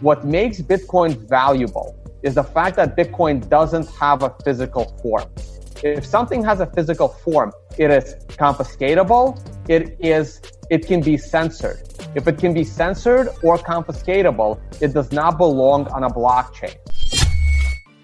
[0.00, 5.28] what makes Bitcoin valuable is the fact that Bitcoin doesn't have a physical form.
[5.82, 9.40] If something has a physical form, it is confiscatable.
[9.68, 10.40] It is,
[10.70, 11.80] it can be censored.
[12.14, 16.76] If it can be censored or confiscatable, it does not belong on a blockchain.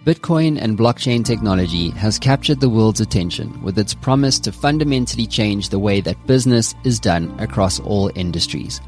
[0.05, 5.69] Bitcoin and blockchain technology has captured the world's attention with its promise to fundamentally change
[5.69, 8.81] the way that business is done across all industries.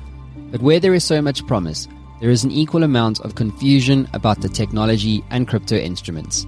[0.50, 1.88] But where there is so much promise,
[2.20, 6.45] there is an equal amount of confusion about the technology and crypto instruments.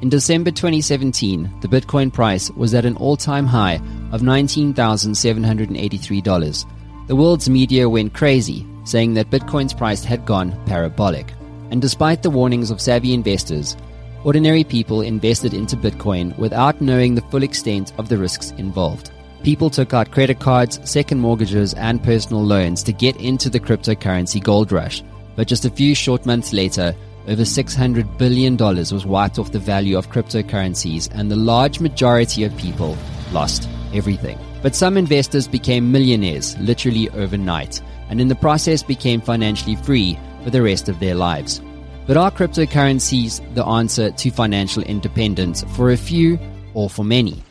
[0.00, 3.76] In December 2017, the Bitcoin price was at an all time high
[4.10, 7.06] of $19,783.
[7.06, 11.32] The world's media went crazy, saying that Bitcoin's price had gone parabolic.
[11.70, 13.76] And despite the warnings of savvy investors,
[14.24, 19.12] ordinary people invested into Bitcoin without knowing the full extent of the risks involved.
[19.44, 24.42] People took out credit cards, second mortgages, and personal loans to get into the cryptocurrency
[24.42, 25.04] gold rush
[25.36, 26.94] but just a few short months later,
[27.28, 32.56] over $600 billion was wiped off the value of cryptocurrencies, and the large majority of
[32.56, 32.96] people
[33.32, 34.38] lost everything.
[34.62, 40.50] But some investors became millionaires literally overnight, and in the process became financially free for
[40.50, 41.60] the rest of their lives.
[42.06, 46.38] But are cryptocurrencies the answer to financial independence for a few
[46.74, 47.42] or for many?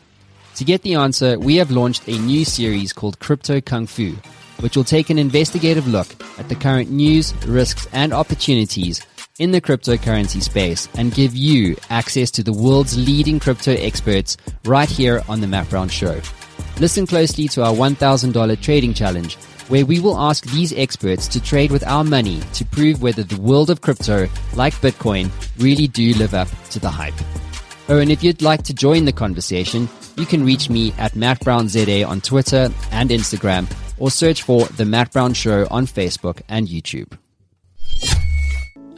[0.56, 4.14] To get the answer, we have launched a new series called Crypto Kung Fu
[4.62, 9.04] which will take an investigative look at the current news, risks, and opportunities
[9.38, 14.88] in the cryptocurrency space and give you access to the world's leading crypto experts right
[14.88, 16.20] here on the Matt Brown Show.
[16.78, 19.34] Listen closely to our $1,000 trading challenge,
[19.68, 23.40] where we will ask these experts to trade with our money to prove whether the
[23.40, 27.14] world of crypto, like Bitcoin, really do live up to the hype.
[27.88, 31.40] Oh, and if you'd like to join the conversation, you can reach me at Matt
[31.40, 31.68] Brown
[32.06, 33.66] on Twitter and Instagram
[34.02, 37.16] or search for The Matt Brown Show on Facebook and YouTube.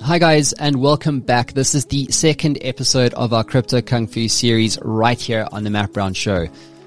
[0.01, 1.53] Hi guys and welcome back.
[1.53, 5.69] This is the second episode of our Crypto Kung Fu series right here on The
[5.69, 6.47] Matt Brown Show.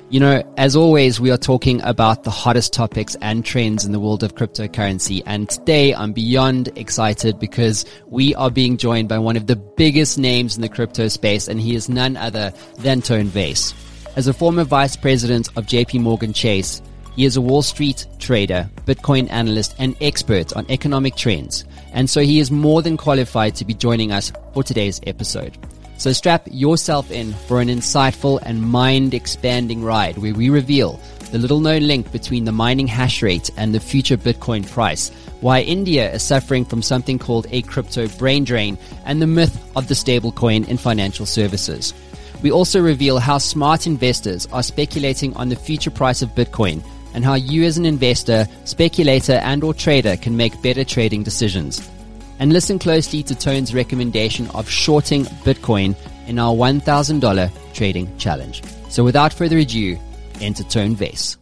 [0.09, 3.99] You know, as always, we are talking about the hottest topics and trends in the
[3.99, 5.21] world of cryptocurrency.
[5.27, 10.17] And today I'm beyond excited because we are being joined by one of the biggest
[10.17, 13.75] names in the crypto space, and he is none other than Tone Vays.
[14.15, 16.81] As a former vice president of JP Morgan Chase,
[17.17, 21.65] he is a Wall Street trader, Bitcoin analyst, and expert on economic trends.
[21.91, 25.57] And so he is more than qualified to be joining us for today's episode.
[25.97, 30.99] So strap yourself in for an insightful and mind expanding ride where we reveal
[31.31, 35.09] the little known link between the mining hash rate and the future Bitcoin price,
[35.41, 39.87] why India is suffering from something called a crypto brain drain, and the myth of
[39.87, 41.95] the stablecoin in financial services.
[42.43, 46.83] We also reveal how smart investors are speculating on the future price of Bitcoin
[47.17, 51.89] and how you as an investor, speculator and or trader can make better trading decisions.
[52.37, 55.95] And listen closely to Tone's recommendation of shorting Bitcoin
[56.27, 58.61] in our $1,000 trading challenge.
[58.89, 59.97] So without further ado,
[60.41, 61.39] enter Tone Vays.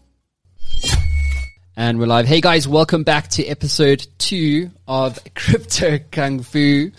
[1.76, 2.26] And we're live.
[2.26, 6.92] Hey guys, welcome back to episode two of Crypto Kung Fu.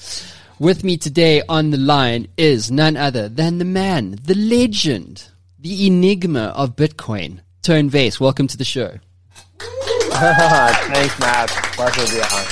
[0.58, 5.87] With me today on the line is none other than the man, the legend, the
[5.87, 8.97] enigma of Bitcoin, Tone Vays, welcome to the show.
[9.59, 11.49] Thanks, Matt.
[11.75, 12.44] Pleasure to be on.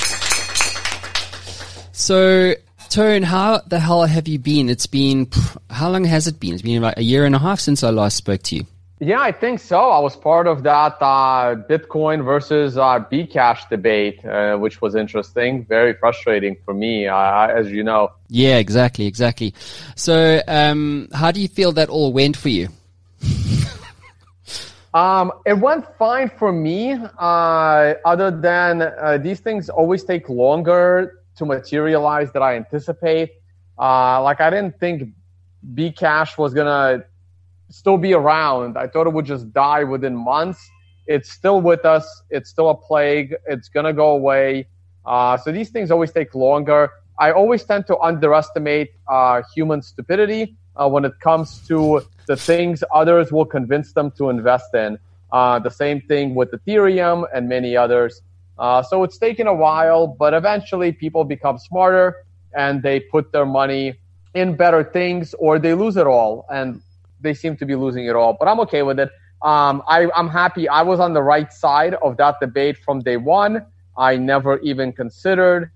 [1.92, 2.54] So,
[2.88, 4.69] Tone, how the hell have you been?
[4.69, 5.30] It's been,
[5.70, 6.54] how long has it been?
[6.54, 8.66] It's been about a year and a half since I last spoke to you.
[8.98, 9.78] Yeah, I think so.
[9.78, 15.64] I was part of that uh, Bitcoin versus uh, Bcash debate, uh, which was interesting.
[15.66, 18.10] Very frustrating for me, uh, as you know.
[18.30, 19.54] Yeah, exactly, exactly.
[19.94, 22.70] So, um, how do you feel that all went for you?
[24.94, 31.25] Um, it went fine for me, uh, other than uh, these things always take longer
[31.37, 33.31] to materialize than I anticipate.
[33.77, 35.10] Uh, like, I didn't think
[35.75, 37.04] Bcash was going to
[37.71, 38.78] still be around.
[38.78, 40.65] I thought it would just die within months.
[41.09, 44.69] It's still with us, it's still a plague, it's to go away.
[45.04, 46.88] Uh, so, these things always take longer.
[47.19, 52.82] I always tend to underestimate uh, human stupidity uh, when it comes to the things
[52.92, 54.98] others will convince them to invest in.
[55.32, 58.22] Uh, the same thing with Ethereum and many others.
[58.59, 62.24] Uh, so it's taken a while, but eventually people become smarter
[62.54, 63.94] and they put their money
[64.34, 66.47] in better things or they lose it all.
[66.50, 66.80] And
[67.20, 69.10] they seem to be losing it all, but I'm okay with it.
[69.42, 73.16] Um, I, I'm happy I was on the right side of that debate from day
[73.16, 73.66] one.
[73.97, 75.70] I never even considered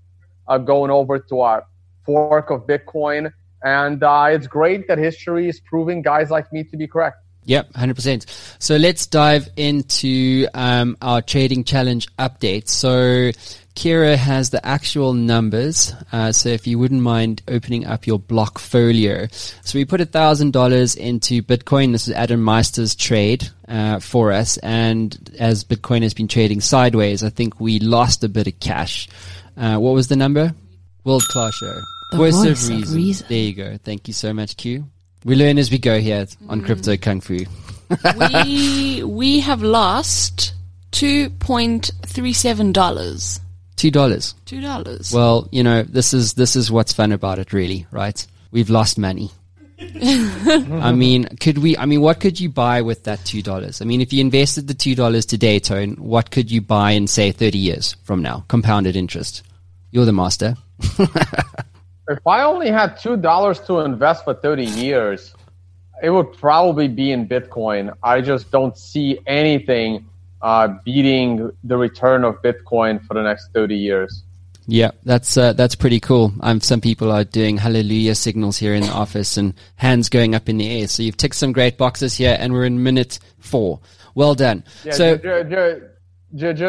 [0.47, 1.65] uh, going over to our
[2.05, 3.31] fork of Bitcoin
[3.63, 7.17] and uh, it's great that history is proving guys like me to be correct.
[7.45, 8.25] Yep, 100%.
[8.59, 12.67] So let's dive into um, our trading challenge update.
[12.67, 13.31] So
[13.75, 15.93] Kira has the actual numbers.
[16.11, 19.31] Uh, so if you wouldn't mind opening up your Blockfolio.
[19.65, 21.91] So we put a thousand dollars into Bitcoin.
[21.91, 24.57] This is Adam Meister's trade, uh, for us.
[24.57, 29.07] And as Bitcoin has been trading sideways, I think we lost a bit of cash.
[29.57, 30.53] Uh, what was the number?
[31.03, 31.81] World class show.
[32.11, 32.83] The voice, voice of, reason.
[32.83, 33.27] of, reason.
[33.29, 33.77] There you go.
[33.83, 34.85] Thank you so much, Q.
[35.25, 36.65] We learn as we go here on mm.
[36.65, 37.39] Crypto Kung Fu.
[38.17, 40.53] we we have lost
[40.91, 43.39] two point three seven dollars.
[43.75, 44.35] Two dollars.
[44.45, 45.11] Two dollars.
[45.13, 48.25] Well, you know, this is this is what's fun about it, really, right?
[48.51, 49.31] We've lost money.
[49.79, 51.77] I mean, could we?
[51.77, 53.81] I mean, what could you buy with that two dollars?
[53.81, 57.07] I mean, if you invested the two dollars today, Tone, what could you buy in
[57.07, 59.43] say thirty years from now, compounded interest?
[59.91, 60.55] You're the master.
[62.09, 65.33] if I only had two dollars to invest for thirty years,
[66.01, 67.93] it would probably be in Bitcoin.
[68.01, 70.09] I just don't see anything
[70.41, 74.23] uh, beating the return of Bitcoin for the next 30 years.
[74.67, 76.31] Yeah, that's uh, that's pretty cool.
[76.41, 80.47] Um, some people are doing hallelujah signals here in the office and hands going up
[80.47, 80.87] in the air.
[80.87, 83.79] So you've ticked some great boxes here, and we're in minute four.
[84.13, 84.63] Well done.
[84.83, 85.17] Yeah, so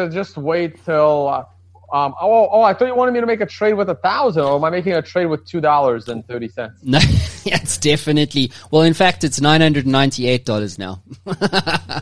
[0.09, 1.27] just wait till.
[1.27, 1.43] Uh,
[1.91, 4.43] um, oh, oh, I thought you wanted me to make a trade with a thousand,
[4.43, 6.79] or am I making a trade with two dollars and thirty cents?
[6.83, 6.99] No,
[7.45, 8.51] it's definitely.
[8.69, 11.03] Well, in fact, it's nine hundred ninety-eight dollars now.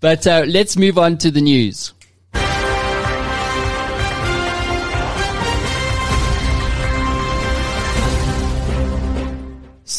[0.00, 1.92] But uh, let's move on to the news.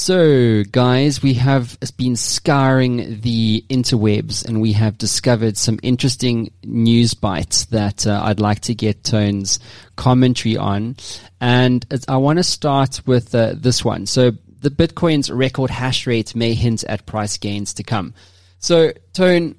[0.02, 7.14] So, guys, we have been scouring the interwebs and we have discovered some interesting news
[7.14, 9.60] bites that uh, I'd like to get Tone's
[9.98, 10.96] commentary on.
[11.40, 14.08] And I want to start with uh, this one.
[14.08, 14.32] So,
[14.62, 18.16] the Bitcoin's record hash rate may hint at price gains to come.
[18.58, 19.56] So, Tone,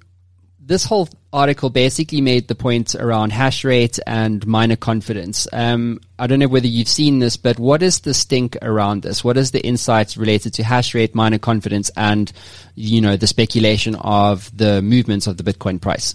[0.58, 5.49] this whole article basically made the point around hash rate and miner confidence.
[5.52, 9.25] Um, I don't know whether you've seen this, but what is the stink around this?
[9.25, 12.31] What is the insights related to hash rate, miner confidence, and
[12.75, 16.14] you know the speculation of the movements of the Bitcoin price?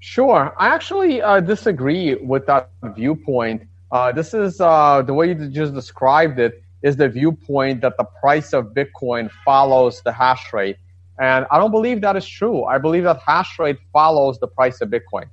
[0.00, 3.62] Sure, I actually uh, disagree with that viewpoint.
[3.90, 8.04] Uh, this is uh, the way you just described it is the viewpoint that the
[8.04, 10.76] price of Bitcoin follows the hash rate.
[11.20, 12.64] And I don't believe that is true.
[12.64, 15.26] I believe that hash rate follows the price of Bitcoin.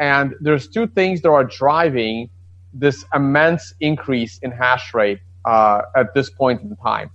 [0.00, 2.28] And there's two things that are driving
[2.74, 7.10] this immense increase in hash rate uh, at this point in time.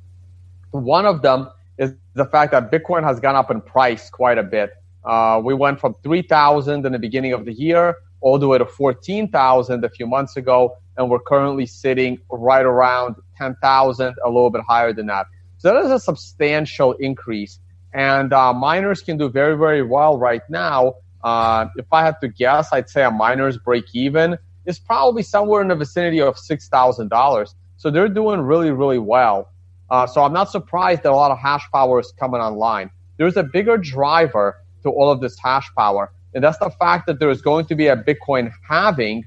[0.71, 4.44] One of them is the fact that Bitcoin has gone up in price quite a
[4.44, 4.71] bit.
[5.03, 8.65] Uh, we went from 3,000 in the beginning of the year all the way to
[8.65, 14.62] 14,000 a few months ago, and we're currently sitting right around 10,000, a little bit
[14.68, 15.27] higher than that.
[15.57, 17.60] So that is a substantial increase.
[17.98, 20.98] And uh, miners can do very, very well right now.
[21.24, 25.64] Uh, if I had to guess, I'd say a miner's break even is probably somewhere
[25.64, 27.56] in the vicinity of $6,000.
[27.78, 29.50] So they're doing really, really well.
[29.90, 32.92] Uh, so I'm not surprised that a lot of hash power is coming online.
[33.18, 37.20] There's a bigger driver to all of this hash power, and that's the fact that
[37.20, 39.26] there is going to be a Bitcoin halving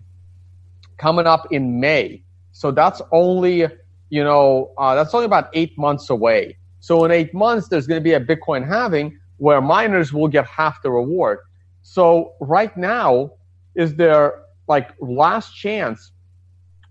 [0.96, 2.22] coming up in May.
[2.52, 3.66] So that's only,
[4.10, 6.58] you know, uh, that's only about eight months away.
[6.80, 10.46] So in eight months, there's going to be a Bitcoin halving where miners will get
[10.46, 11.38] half the reward.
[11.82, 13.32] So right now
[13.74, 16.12] is their like last chance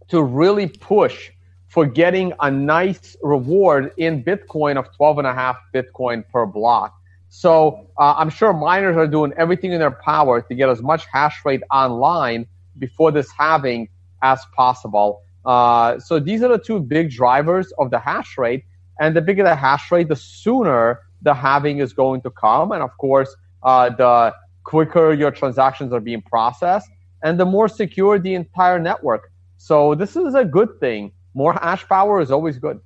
[0.09, 1.31] to really push
[1.67, 6.95] for getting a nice reward in Bitcoin of 12 and a half Bitcoin per block.
[7.29, 11.05] So uh, I'm sure miners are doing everything in their power to get as much
[11.11, 12.47] hash rate online
[12.79, 13.87] before this halving
[14.23, 15.21] as possible.
[15.45, 18.65] Uh, so these are the two big drivers of the hash rate.
[18.99, 22.71] And the bigger the hash rate, the sooner the halving is going to come.
[22.71, 26.89] And of course, uh, the quicker your transactions are being processed
[27.23, 29.31] and the more secure the entire network.
[29.57, 31.11] So this is a good thing.
[31.33, 32.79] More hash power is always good.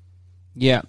[0.56, 0.82] Yeah.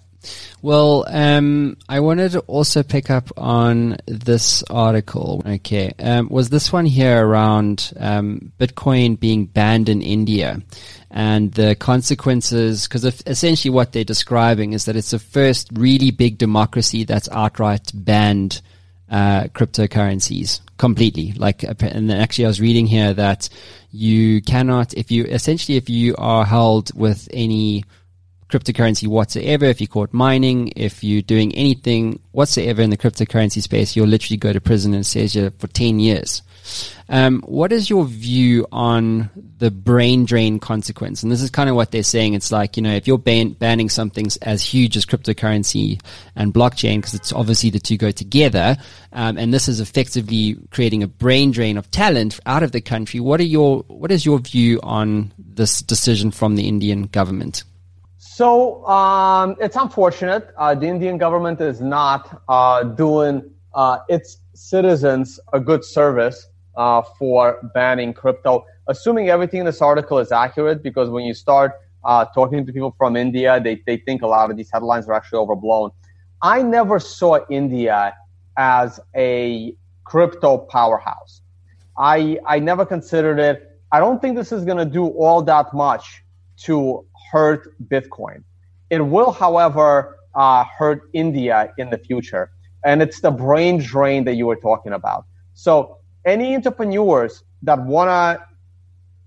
[0.61, 5.43] Well, um, I wanted to also pick up on this article.
[5.45, 5.93] Okay.
[5.99, 10.61] Um, was this one here around um, Bitcoin being banned in India?
[11.15, 16.37] and the consequences, because essentially what they're describing is that it's the first really big
[16.37, 18.61] democracy that's outright banned
[19.09, 21.31] uh, cryptocurrencies completely.
[21.31, 23.47] Like, and actually, I was reading here that
[23.91, 27.85] you cannot, if you essentially, if you are held with any
[28.49, 33.95] cryptocurrency whatsoever, if you're caught mining, if you're doing anything whatsoever in the cryptocurrency space,
[33.95, 36.41] you'll literally go to prison and says you for 10 years.
[37.07, 41.21] Um, what is your view on the brain drain consequence?
[41.21, 42.33] And this is kind of what they're saying.
[42.33, 46.01] It's like, you know, if you're ban- banning something as huge as cryptocurrency
[46.35, 48.77] and blockchain, because it's obviously the two go together,
[49.13, 53.19] um, and this is effectively creating a brain drain of talent out of the country.
[53.19, 57.63] What are your, what is your view on this decision from the Indian government?
[58.35, 60.49] So um, it's unfortunate.
[60.57, 67.01] Uh, the Indian government is not uh, doing uh, its citizens a good service uh,
[67.17, 68.65] for banning crypto.
[68.89, 72.93] Assuming everything in this article is accurate, because when you start uh, talking to people
[72.97, 75.91] from India, they, they think a lot of these headlines are actually overblown.
[76.41, 78.17] I never saw India
[78.57, 79.73] as a
[80.03, 81.39] crypto powerhouse.
[81.97, 83.79] I, I never considered it.
[83.93, 86.21] I don't think this is going to do all that much
[86.63, 87.61] to hurt
[87.93, 88.39] Bitcoin.
[88.89, 89.89] It will, however,
[90.35, 92.45] uh, hurt India in the future.
[92.85, 95.25] And it's the brain drain that you were talking about.
[95.53, 98.23] So any entrepreneurs that wanna,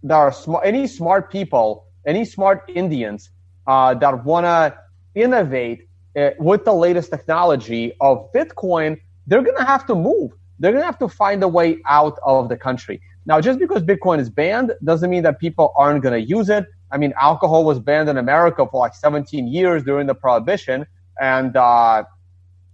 [0.09, 1.69] that are smart, any smart people,
[2.07, 3.21] any smart Indians
[3.67, 4.75] uh, that wanna
[5.15, 5.79] innovate
[6.17, 8.91] uh, with the latest technology of Bitcoin,
[9.27, 10.31] they're gonna have to move.
[10.59, 13.03] They're gonna have to find a way out of the country.
[13.29, 16.65] Now, just because Bitcoin is banned doesn't mean that people aren't going to use it.
[16.91, 20.87] I mean, alcohol was banned in America for like 17 years during the prohibition,
[21.21, 22.05] and uh,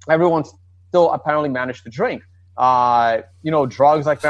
[0.08, 0.44] everyone
[0.88, 2.22] still apparently managed to drink.
[2.56, 4.20] Uh, you know, drugs like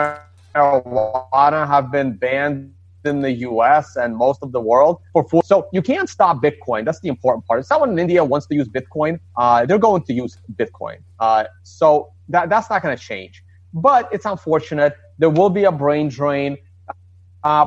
[0.54, 2.72] marijuana have been banned
[3.04, 3.96] in the U.S.
[3.96, 5.44] and most of the world for food.
[5.44, 6.84] So you can't stop Bitcoin.
[6.84, 7.60] That's the important part.
[7.60, 10.98] If someone in India wants to use Bitcoin, uh, they're going to use Bitcoin.
[11.20, 13.42] Uh, so that, that's not going to change.
[13.74, 14.96] But it's unfortunate.
[15.18, 16.56] There will be a brain drain.
[17.42, 17.66] Uh,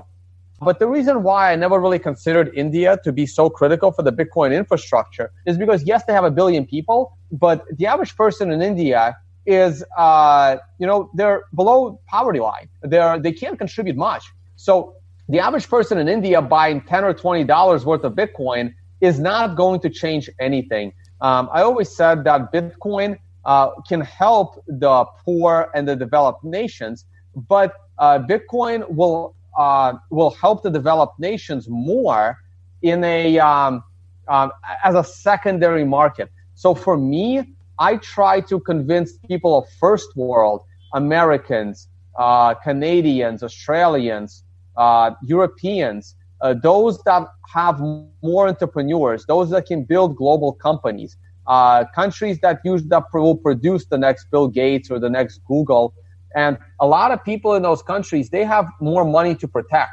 [0.61, 4.11] but the reason why I never really considered India to be so critical for the
[4.11, 8.61] Bitcoin infrastructure is because yes, they have a billion people, but the average person in
[8.61, 12.69] India is, uh, you know, they're below poverty line.
[12.81, 14.25] They're they can't contribute much.
[14.55, 14.95] So
[15.29, 19.55] the average person in India buying ten or twenty dollars worth of Bitcoin is not
[19.55, 20.91] going to change anything.
[21.21, 27.05] Um, I always said that Bitcoin uh, can help the poor and the developed nations,
[27.35, 32.37] but uh, Bitcoin will uh, will help the developed nations more
[32.81, 33.83] in a um,
[34.27, 34.51] um,
[34.83, 36.31] as a secondary market.
[36.55, 40.61] So for me, I try to convince people of first world
[40.93, 41.87] Americans,
[42.17, 44.43] uh, Canadians, Australians,
[44.75, 47.79] uh, Europeans, uh, those that have
[48.21, 53.85] more entrepreneurs, those that can build global companies, uh, countries that use that will produce
[53.85, 55.93] the next Bill Gates or the next Google
[56.35, 59.91] and a lot of people in those countries, they have more money to protect.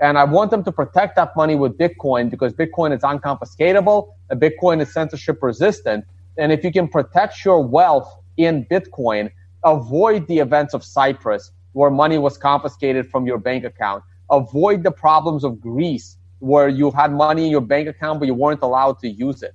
[0.00, 4.40] And I want them to protect that money with Bitcoin because Bitcoin is unconfiscatable and
[4.40, 6.04] Bitcoin is censorship resistant.
[6.36, 9.30] And if you can protect your wealth in Bitcoin,
[9.64, 14.02] avoid the events of Cyprus where money was confiscated from your bank account.
[14.30, 18.34] Avoid the problems of Greece where you had money in your bank account, but you
[18.34, 19.54] weren't allowed to use it.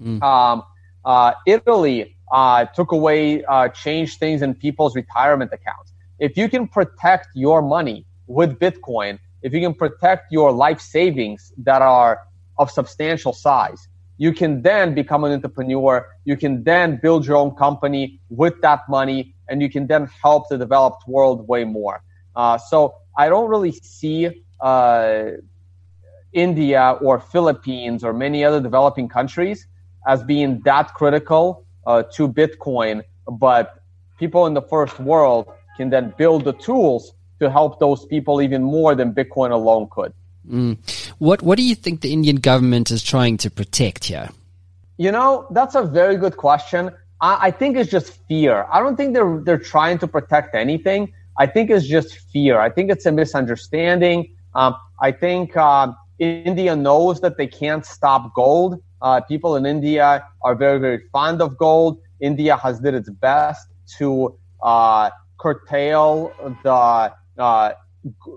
[0.00, 0.22] Mm.
[0.22, 0.64] Um,
[1.04, 5.92] uh, Italy, uh, took away, uh, changed things in people's retirement accounts.
[6.18, 11.52] If you can protect your money with Bitcoin, if you can protect your life savings
[11.58, 12.20] that are
[12.58, 16.06] of substantial size, you can then become an entrepreneur.
[16.24, 20.48] You can then build your own company with that money, and you can then help
[20.48, 22.02] the developed world way more.
[22.34, 25.24] Uh, so I don't really see uh,
[26.32, 29.66] India or Philippines or many other developing countries
[30.06, 33.82] as being that critical uh, to Bitcoin, but
[34.18, 38.62] people in the first world can then build the tools to help those people even
[38.62, 40.12] more than Bitcoin alone could.
[40.48, 40.76] Mm.
[41.18, 44.28] What What do you think the Indian government is trying to protect here?
[44.98, 46.90] You know, that's a very good question.
[47.20, 48.66] I, I think it's just fear.
[48.72, 51.12] I don't think they're they're trying to protect anything.
[51.38, 52.58] I think it's just fear.
[52.58, 54.34] I think it's a misunderstanding.
[54.54, 58.82] Um, I think uh, India knows that they can't stop gold.
[59.00, 62.00] Uh, people in India are very, very fond of gold.
[62.20, 66.32] India has did its best to uh, curtail
[66.64, 67.72] the uh,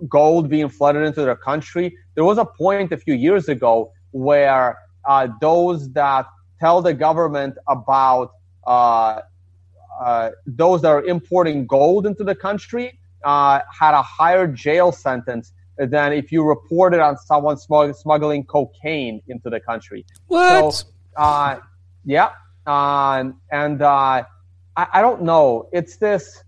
[0.07, 1.95] gold being flooded into their country.
[2.15, 6.27] There was a point a few years ago where uh, those that
[6.59, 8.33] tell the government about
[8.67, 9.21] uh,
[9.99, 15.53] uh, those that are importing gold into the country had a higher jail sentence
[15.87, 20.05] than if you reported on someone smuggling cocaine into the country.
[20.27, 20.73] What?
[20.73, 21.59] So, uh,
[22.05, 22.29] yeah.
[22.65, 24.23] Uh, and uh,
[24.77, 25.69] I, I, don't know.
[25.71, 26.43] It's this.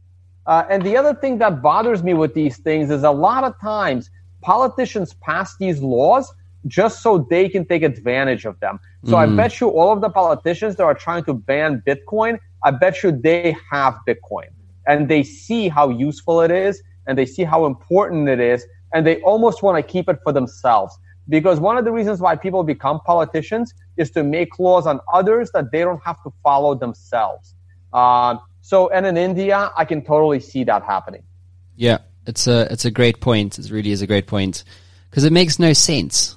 [0.45, 3.59] Uh, and the other thing that bothers me with these things is a lot of
[3.59, 4.11] times
[4.41, 6.31] politicians pass these laws
[6.67, 8.79] just so they can take advantage of them.
[9.05, 9.17] So mm.
[9.17, 13.03] I bet you all of the politicians that are trying to ban Bitcoin, I bet
[13.03, 14.47] you they have Bitcoin
[14.87, 19.05] and they see how useful it is and they see how important it is and
[19.05, 20.97] they almost want to keep it for themselves.
[21.29, 25.51] Because one of the reasons why people become politicians is to make laws on others
[25.51, 27.55] that they don't have to follow themselves.
[27.93, 31.23] Uh, so, and in India, I can totally see that happening.
[31.75, 33.57] Yeah, it's a it's a great point.
[33.57, 34.63] It really is a great point
[35.09, 36.35] because it makes no sense.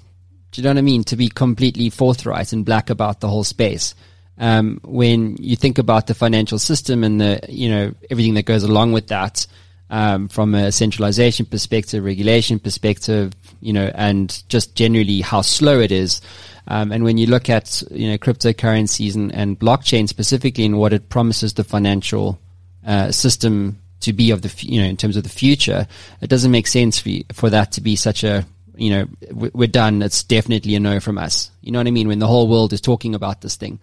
[0.50, 1.04] Do you know what I mean?
[1.04, 3.94] To be completely forthright and black about the whole space.
[4.38, 8.64] Um, when you think about the financial system and the you know everything that goes
[8.64, 9.46] along with that,
[9.90, 15.92] um, from a centralization perspective, regulation perspective, you know, and just generally how slow it
[15.92, 16.20] is.
[16.68, 20.92] Um, and when you look at you know cryptocurrencies and, and blockchain specifically and what
[20.92, 22.40] it promises the financial
[22.86, 25.86] uh, system to be of the you know in terms of the future,
[26.20, 28.44] it doesn't make sense for for that to be such a
[28.76, 30.02] you know we're done.
[30.02, 31.50] It's definitely a no from us.
[31.60, 32.08] You know what I mean?
[32.08, 33.78] When the whole world is talking about this thing.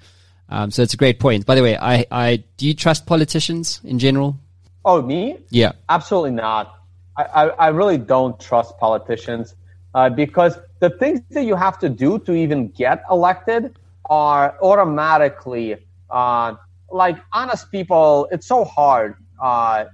[0.49, 1.45] Um, so it's a great point.
[1.45, 4.37] By the way, I, I do you trust politicians in general?
[4.85, 5.37] Oh, me?
[5.49, 5.71] Yeah.
[5.89, 6.79] Absolutely not.
[7.17, 9.55] I, I, I really don't trust politicians
[9.93, 13.75] uh, because the things that you have to do to even get elected
[14.09, 15.77] are automatically
[16.09, 16.55] uh,
[16.91, 18.27] like honest people.
[18.31, 19.85] It's so hard uh,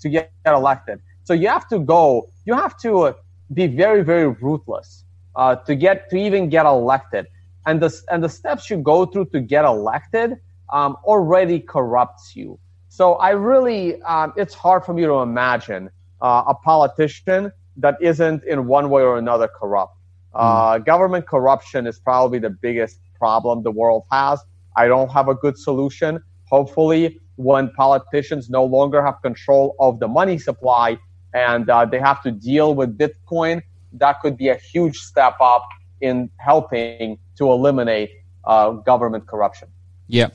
[0.00, 1.00] to get, get, elected.
[1.24, 2.28] So you have to go.
[2.46, 3.14] You have to
[3.52, 5.04] be very very ruthless
[5.36, 7.26] uh, to get to even get elected.
[7.66, 10.38] And the and the steps you go through to get elected
[10.72, 12.58] um, already corrupts you.
[12.98, 15.88] So I really, um, it's hard for me to imagine
[16.20, 19.94] uh, a politician that isn't in one way or another corrupt.
[20.34, 20.84] Uh, mm.
[20.84, 24.40] Government corruption is probably the biggest problem the world has.
[24.74, 26.20] I don't have a good solution.
[26.46, 30.98] Hopefully, when politicians no longer have control of the money supply
[31.32, 33.62] and uh, they have to deal with Bitcoin,
[33.92, 35.68] that could be a huge step up
[36.00, 38.10] in helping to eliminate
[38.44, 39.68] uh, government corruption.
[40.08, 40.30] Yeah.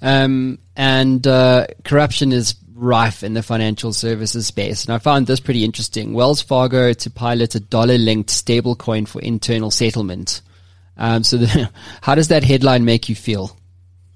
[0.00, 4.84] Um, and uh, corruption is rife in the financial services space.
[4.84, 6.12] And I found this pretty interesting.
[6.14, 10.40] Wells Fargo to pilot a dollar linked stablecoin for internal settlement.
[10.96, 13.56] Um, so, the, how does that headline make you feel?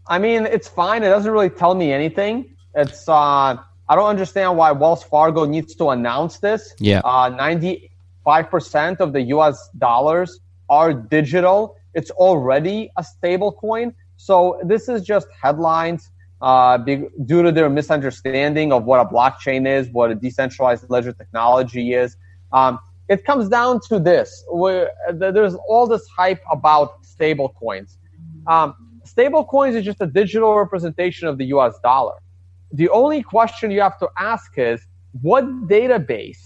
[0.07, 1.03] I mean, it's fine.
[1.03, 2.57] It doesn't really tell me anything.
[2.75, 3.13] It's uh,
[3.89, 6.75] I don't understand why Wells Fargo needs to announce this.
[6.79, 9.69] Yeah, uh, ninety-five percent of the U.S.
[9.79, 11.77] dollars are digital.
[11.95, 13.95] It's already a stable coin.
[14.23, 19.89] So this is just headlines uh, due to their misunderstanding of what a blockchain is,
[19.91, 22.17] what a decentralized ledger technology is.
[22.53, 27.99] Um, it comes down to this: where there's all this hype about stable coins.
[28.47, 31.75] Um, stable coins is just a digital representation of the U.S.
[31.83, 32.15] dollar.
[32.71, 34.87] The only question you have to ask is,
[35.21, 36.39] what database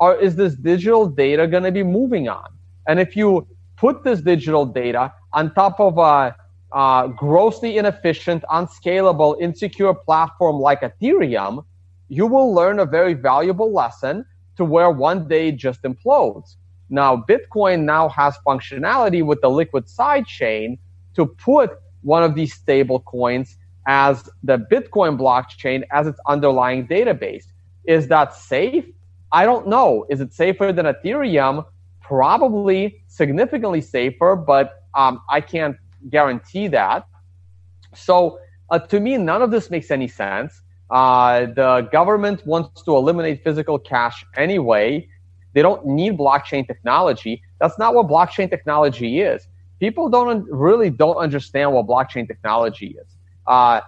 [0.00, 2.48] are, is this digital data going to be moving on?
[2.86, 3.46] And if you
[3.78, 6.36] put this digital data on top of a
[6.72, 11.64] uh, grossly inefficient, unscalable, insecure platform like Ethereum,
[12.08, 14.24] you will learn a very valuable lesson
[14.56, 16.56] to where one day it just implodes.
[16.90, 20.78] Now, Bitcoin now has functionality with the liquid sidechain
[21.14, 21.70] to put
[22.02, 23.56] one of these stable coins
[23.86, 27.46] as the Bitcoin blockchain as its underlying database.
[27.84, 28.84] Is that safe?
[29.32, 30.04] I don't know.
[30.10, 31.64] Is it safer than Ethereum?
[32.00, 35.76] Probably significantly safer, but um, I can't
[36.10, 37.06] guarantee that.
[37.94, 38.38] So
[38.70, 40.62] uh, to me, none of this makes any sense.
[40.90, 45.08] Uh, the government wants to eliminate physical cash anyway.
[45.54, 47.42] They don't need blockchain technology.
[47.60, 49.46] That's not what blockchain technology is.
[49.80, 53.16] People don't really don't understand what blockchain technology is.
[53.46, 53.80] Uh,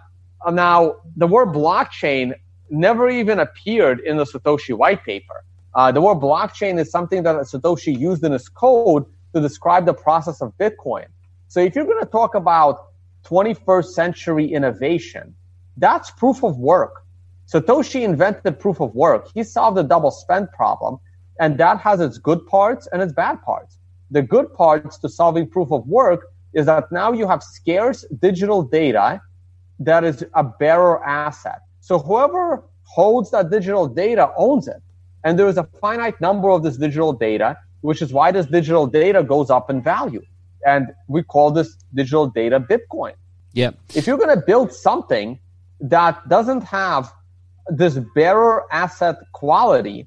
[0.51, 2.35] now, the word blockchain
[2.71, 5.45] never even appeared in the Satoshi white paper.
[5.75, 9.95] Uh, the word blockchain is something that Satoshi used in his code to describe the
[9.95, 11.07] process of Bitcoin.
[11.55, 12.89] So if you're going to talk about
[13.27, 15.37] 21st century innovation,
[15.77, 17.05] that's proof of work.
[17.47, 19.29] Satoshi invented proof of work.
[19.33, 20.99] He solved the double spend problem,
[21.39, 23.79] and that has its good parts and its bad parts.
[24.11, 28.65] The good parts to solving proof of work is that now you have scarce digital
[28.65, 29.21] data
[29.79, 31.61] that is a bearer asset.
[31.83, 34.83] So whoever holds that digital data owns it.
[35.23, 38.89] And there is a finite number of this digital data, which is why this digital
[38.89, 40.25] data goes up in value
[40.65, 43.15] and we call this digital data Bitcoin.
[43.53, 43.71] Yeah.
[43.95, 45.39] If you're going to build something
[45.81, 47.13] that doesn't have
[47.69, 50.07] this bearer asset quality,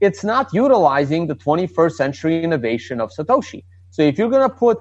[0.00, 3.64] it's not utilizing the 21st century innovation of Satoshi.
[3.90, 4.78] So if you're going to put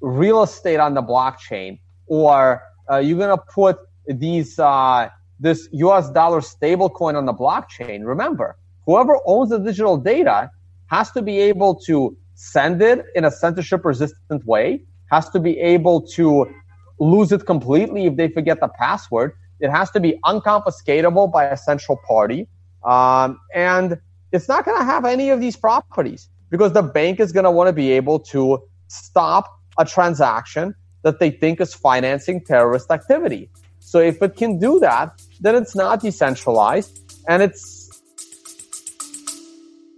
[0.00, 5.08] real estate on the blockchain or uh, you're going to put these uh,
[5.38, 8.56] this US dollar stablecoin on the blockchain, remember,
[8.86, 10.50] whoever owns the digital data
[10.86, 15.60] has to be able to send it in a censorship resistant way, has to be
[15.60, 16.52] able to
[16.98, 19.32] lose it completely if they forget the password.
[19.60, 22.48] It has to be unconfiscatable by a central party.
[22.84, 23.96] Um, and
[24.32, 27.50] it's not going to have any of these properties because the bank is going to
[27.50, 29.46] want to be able to stop
[29.78, 33.50] a transaction that they think is financing terrorist activity.
[33.78, 37.88] So if it can do that, then it's not decentralized and it's.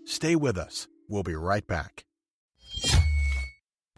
[0.04, 0.88] Stay with us.
[1.08, 2.03] We'll be right back.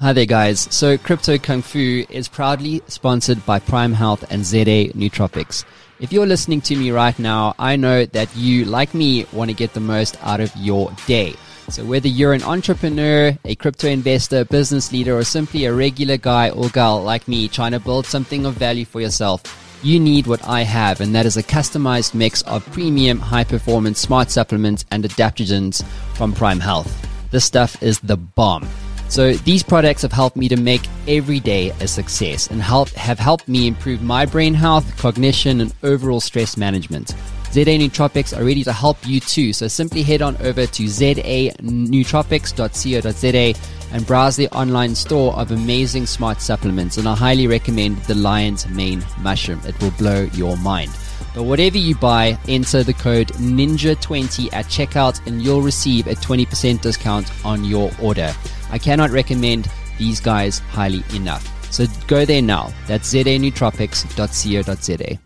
[0.00, 0.68] Hi there, guys.
[0.70, 5.64] So, Crypto Kung Fu is proudly sponsored by Prime Health and ZA Nootropics.
[5.98, 9.56] If you're listening to me right now, I know that you, like me, want to
[9.56, 11.34] get the most out of your day.
[11.68, 16.50] So, whether you're an entrepreneur, a crypto investor, business leader, or simply a regular guy
[16.50, 19.42] or girl like me trying to build something of value for yourself,
[19.82, 23.98] you need what I have, and that is a customized mix of premium, high performance
[23.98, 25.84] smart supplements and adaptogens
[26.14, 27.04] from Prime Health.
[27.32, 28.68] This stuff is the bomb.
[29.08, 33.18] So these products have helped me to make every day a success and help have
[33.18, 37.14] helped me improve my brain health, cognition, and overall stress management.
[37.50, 39.54] ZA Nootropics are ready to help you too.
[39.54, 43.54] So simply head on over to zanootropics.co.za
[43.90, 46.98] and browse the online store of amazing smart supplements.
[46.98, 49.62] And I highly recommend the Lion's Mane Mushroom.
[49.66, 50.90] It will blow your mind.
[51.34, 56.82] But whatever you buy, enter the code NINJA20 at checkout and you'll receive a 20%
[56.82, 58.34] discount on your order.
[58.70, 61.46] I cannot recommend these guys highly enough.
[61.72, 62.72] So go there now.
[62.86, 65.18] That's zanootropics.co.za.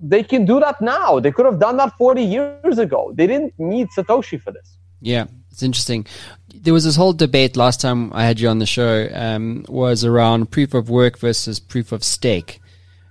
[0.00, 1.20] They can do that now.
[1.20, 3.12] They could have done that 40 years ago.
[3.14, 4.76] They didn't need Satoshi for this.
[5.00, 6.06] Yeah, it's interesting.
[6.54, 10.04] There was this whole debate last time I had you on the show um, was
[10.04, 12.60] around proof of work versus proof of stake.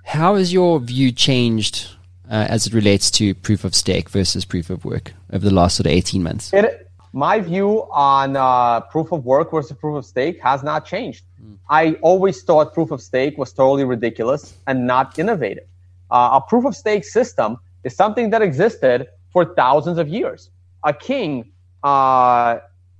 [0.05, 1.87] How has your view changed
[2.29, 5.77] uh, as it relates to proof of stake versus proof of work over the last
[5.77, 6.53] sort of 18 months?
[6.53, 6.82] It,
[7.13, 11.23] my view on uh, proof of work versus proof of stake has not changed.
[11.41, 11.57] Mm.
[11.69, 15.65] I always thought proof of stake was totally ridiculous and not innovative.
[16.09, 20.49] Uh, a proof of stake system is something that existed for thousands of years.
[20.83, 21.51] A king
[21.83, 22.57] uh,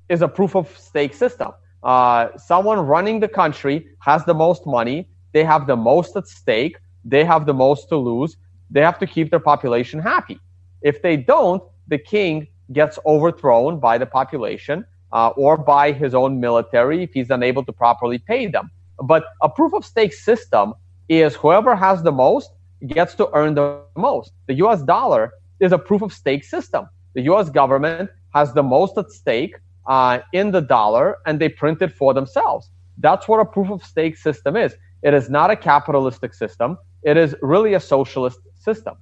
[0.09, 1.51] is a proof of stake system.
[1.81, 6.77] Uh, someone running the country has the most money, they have the most at stake,
[7.03, 8.37] they have the most to lose,
[8.69, 10.39] they have to keep their population happy.
[10.81, 16.39] If they don't, the king gets overthrown by the population uh, or by his own
[16.39, 18.71] military if he's unable to properly pay them.
[19.01, 20.73] But a proof of stake system
[21.09, 22.51] is whoever has the most
[22.87, 24.31] gets to earn the most.
[24.47, 26.87] The US dollar is a proof of stake system.
[27.13, 29.55] The US government has the most at stake
[29.87, 32.69] uh, in the dollar and they print it for themselves.
[32.97, 34.75] That's what a proof of stake system is.
[35.01, 36.77] It is not a capitalistic system.
[37.03, 38.95] It is really a socialist system.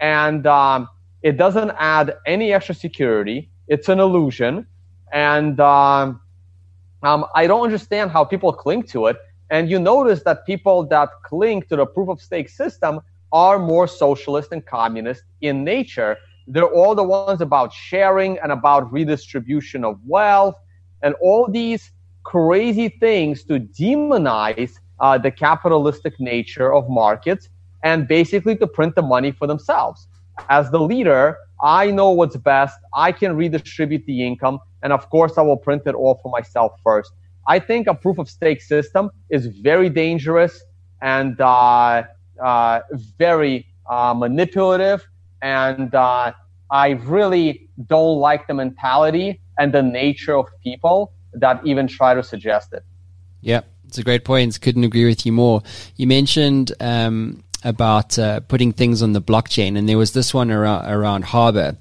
[0.00, 0.88] And um,
[1.22, 3.50] it doesn't add any extra security.
[3.66, 4.66] It's an illusion.
[5.12, 6.20] And um,
[7.02, 9.16] um, I don't understand how people cling to it.
[9.50, 13.00] And you notice that people that cling to the proof of stake system
[13.32, 16.16] are more socialist and communist in nature.
[16.46, 20.54] They're all the ones about sharing and about redistribution of wealth
[21.02, 21.90] and all these
[22.24, 27.48] crazy things to demonize uh, the capitalistic nature of markets
[27.82, 30.08] and basically to print the money for themselves
[30.48, 32.78] as the leader, I know what's best.
[32.94, 34.60] I can redistribute the income.
[34.82, 37.12] And of course, I will print it all for myself first.
[37.46, 40.62] I think a proof of stake system is very dangerous
[41.00, 42.04] and uh,
[42.42, 42.80] uh,
[43.18, 45.06] very uh, manipulative.
[45.42, 46.32] And uh,
[46.70, 52.22] I really don't like the mentality and the nature of people that even try to
[52.22, 52.84] suggest it.
[53.40, 54.60] Yeah, it's a great point.
[54.60, 55.62] Couldn't agree with you more.
[55.96, 60.50] You mentioned um, about uh, putting things on the blockchain, and there was this one
[60.50, 61.76] around, around Harbor.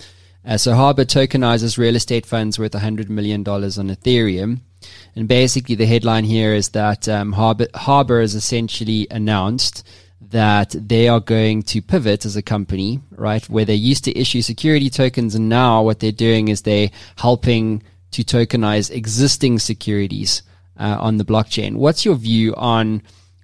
[0.46, 4.62] Uh, so Harbor tokenizes real estate funds worth $100 million on Ethereum.
[5.16, 9.86] And basically, the headline here is that um, Harbor, Harbor has essentially announced
[10.30, 13.48] that they are going to pivot as a company, right?
[13.50, 17.84] Where they used to issue security tokens, and now what they're doing is they're helping
[18.12, 20.44] to tokenize existing securities
[20.80, 21.76] uh, on the blockchain.
[21.76, 23.02] What's your view on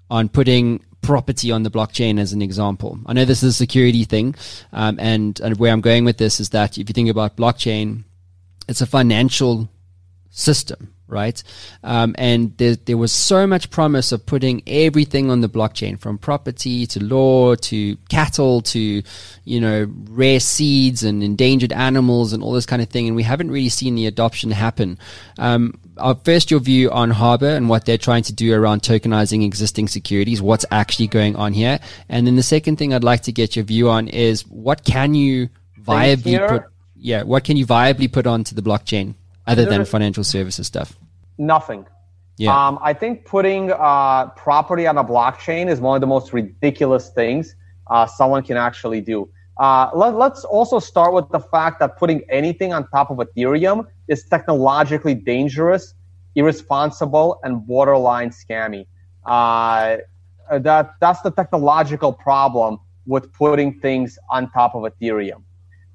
[0.09, 2.99] on putting property on the blockchain as an example?
[3.05, 4.35] I know this is a security thing,
[4.71, 8.05] um, and and where I'm going with this is that if you think about blockchain,
[8.67, 9.69] it's a financial
[10.31, 11.43] system, right?
[11.83, 16.17] Um, and there, there was so much promise of putting everything on the blockchain, from
[16.17, 19.03] property to law to cattle to,
[19.43, 23.07] you know, rare seeds and endangered animals and all this kind of thing.
[23.07, 24.97] And we haven't really seen the adoption happen.
[25.37, 25.79] Um,
[26.23, 30.41] first, your view on Harbor and what they're trying to do around tokenizing existing securities,
[30.41, 31.79] what's actually going on here.
[32.09, 35.13] And then the second thing I'd like to get your view on is what can
[35.13, 36.63] you viably put,
[36.95, 39.15] yeah, what can you viably put onto the blockchain?
[39.47, 40.97] Other than financial services stuff?
[41.37, 41.85] Nothing.
[42.37, 42.67] Yeah.
[42.67, 47.09] Um, I think putting uh, property on a blockchain is one of the most ridiculous
[47.09, 47.55] things
[47.87, 49.29] uh, someone can actually do.
[49.57, 53.85] Uh, let, us also start with the fact that putting anything on top of Ethereum
[54.07, 55.93] is technologically dangerous,
[56.35, 58.87] irresponsible, and borderline scammy.
[59.25, 59.97] Uh,
[60.51, 65.43] that that's the technological problem with putting things on top of Ethereum.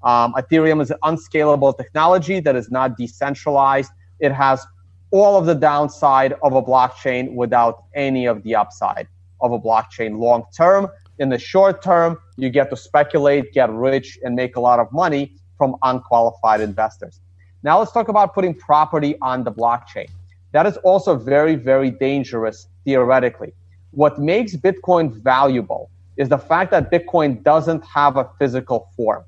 [0.03, 3.91] Um, Ethereum is an unscalable technology that is not decentralized.
[4.21, 4.65] It has
[5.11, 9.09] all of the downside of a blockchain without any of the upside
[9.41, 10.89] of a blockchain long term.
[11.19, 14.91] In the short term, you get to speculate, get rich, and make a lot of
[14.93, 17.21] money from unqualified investors.
[17.65, 20.09] Now let's talk about putting property on the blockchain.
[20.53, 23.53] That is also very, very dangerous theoretically.
[23.91, 29.25] What makes Bitcoin valuable is the fact that Bitcoin doesn't have a physical form.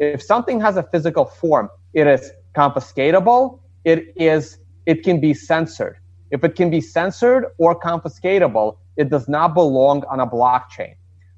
[0.00, 3.60] If something has a physical form, it is confiscatable.
[3.84, 5.98] It is, it can be censored.
[6.30, 10.94] If it can be censored or confiscatable, it does not belong on a blockchain.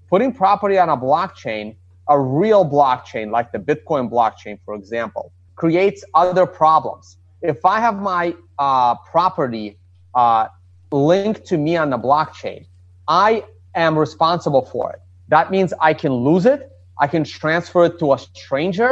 [0.09, 1.75] Putting property on a blockchain,
[2.09, 7.17] a real blockchain like the Bitcoin blockchain, for example, creates other problems.
[7.41, 9.77] If I have my uh, property
[10.15, 10.47] uh,
[10.93, 12.67] linked to me on the blockchain,
[13.09, 13.45] I
[13.75, 15.01] am responsible for it.
[15.29, 16.72] That means I can lose it
[17.03, 18.91] I can transfer it to a stranger,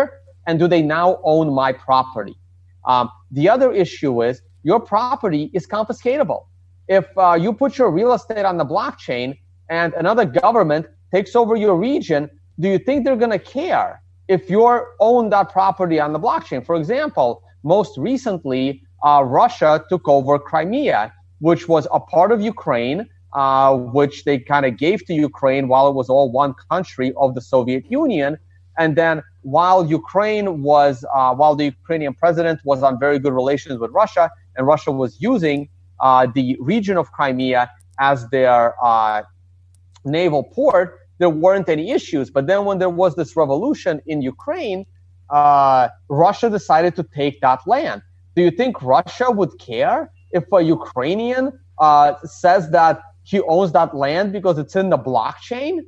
[0.48, 2.36] and do they now own my property?
[2.84, 6.42] Um, the other issue is your property is confiscatable.
[6.88, 11.54] If uh, you put your real estate on the blockchain and another government takes over
[11.54, 14.60] your region, do you think they're going to care if you
[14.98, 16.66] own that property on the blockchain?
[16.66, 23.06] For example, most recently, uh, Russia took over Crimea, which was a part of Ukraine
[23.32, 27.34] uh, which they kind of gave to Ukraine while it was all one country of
[27.34, 28.38] the Soviet Union.
[28.78, 33.78] And then while Ukraine was, uh, while the Ukrainian president was on very good relations
[33.78, 35.68] with Russia, and Russia was using
[36.00, 39.22] uh, the region of Crimea as their uh,
[40.04, 42.30] naval port, there weren't any issues.
[42.30, 44.86] But then when there was this revolution in Ukraine,
[45.28, 48.02] uh, Russia decided to take that land.
[48.34, 53.94] Do you think Russia would care if a Ukrainian uh, says that he owns that
[53.94, 55.78] land because it's in the blockchain.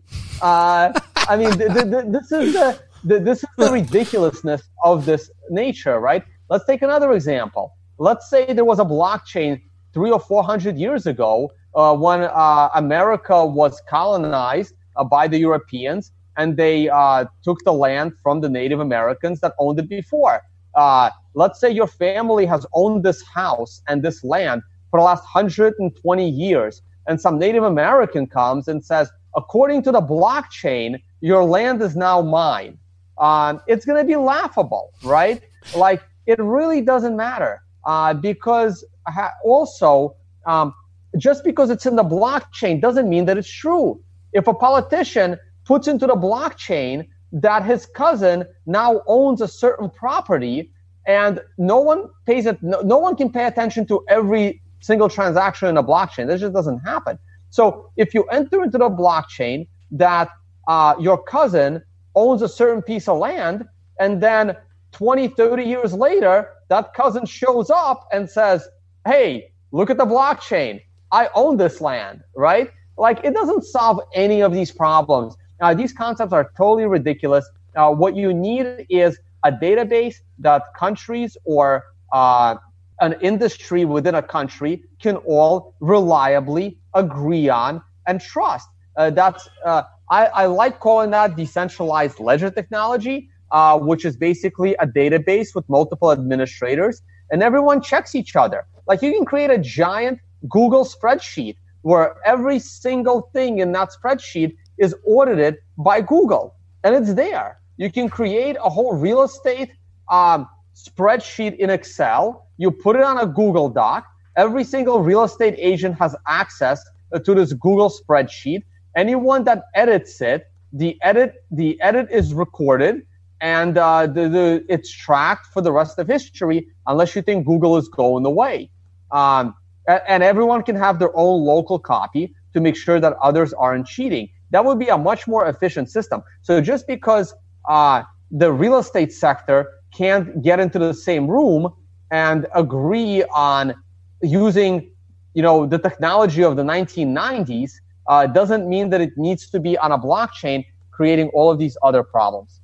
[0.40, 0.92] Uh,
[1.28, 6.22] I mean, th- th- this is the, this is the ridiculousness of this nature, right?
[6.48, 7.74] Let's take another example.
[7.98, 9.60] Let's say there was a blockchain
[9.92, 15.38] three or four hundred years ago uh, when uh, America was colonized uh, by the
[15.38, 20.42] Europeans, and they uh, took the land from the Native Americans that owned it before.
[20.76, 25.22] Uh, let's say your family has owned this house and this land for the last
[25.22, 31.82] 120 years and some Native American comes and says, according to the blockchain, your land
[31.82, 32.78] is now mine.
[33.18, 35.42] Um, it's going to be laughable, right?
[35.76, 40.74] Like it really doesn't matter uh, because ha- also um,
[41.18, 44.00] just because it's in the blockchain doesn't mean that it's true.
[44.32, 50.70] If a politician puts into the blockchain that his cousin now owns a certain property
[51.06, 55.68] and no one pays it, no, no one can pay attention to every single transaction
[55.68, 56.26] in a blockchain.
[56.26, 57.18] This just doesn't happen.
[57.50, 60.28] So if you enter into the blockchain that
[60.68, 61.82] uh, your cousin
[62.14, 63.66] owns a certain piece of land,
[63.98, 64.56] and then
[64.92, 68.68] 20, 30 years later, that cousin shows up and says,
[69.06, 70.82] Hey, look at the blockchain.
[71.10, 72.70] I own this land, right?
[72.96, 75.36] Like it doesn't solve any of these problems.
[75.60, 77.48] Uh, these concepts are totally ridiculous.
[77.76, 82.56] Uh, what you need is a database that countries or uh,
[83.02, 88.68] an industry within a country can all reliably agree on and trust.
[88.96, 94.74] Uh, that's uh, I, I, like calling that decentralized ledger technology, uh, which is basically
[94.76, 98.66] a database with multiple administrators, and everyone checks each other.
[98.86, 104.56] Like you can create a giant Google spreadsheet where every single thing in that spreadsheet
[104.78, 107.58] is audited by Google, and it's there.
[107.78, 109.72] You can create a whole real estate
[110.08, 112.46] um, spreadsheet in Excel.
[112.58, 114.06] You put it on a Google Doc.
[114.36, 116.82] Every single real estate agent has access
[117.24, 118.62] to this Google spreadsheet.
[118.96, 123.02] Anyone that edits it, the edit the edit is recorded
[123.42, 127.76] and uh, the, the, it's tracked for the rest of history unless you think Google
[127.76, 128.70] is going away.
[129.10, 129.54] Um,
[129.86, 134.28] and everyone can have their own local copy to make sure that others aren't cheating.
[134.50, 136.22] That would be a much more efficient system.
[136.42, 137.34] So just because
[137.68, 141.72] uh, the real estate sector can't get into the same room
[142.10, 143.74] and agree on
[144.22, 144.90] using,
[145.34, 147.72] you know, the technology of the 1990s
[148.08, 151.76] uh, doesn't mean that it needs to be on a blockchain, creating all of these
[151.82, 152.60] other problems.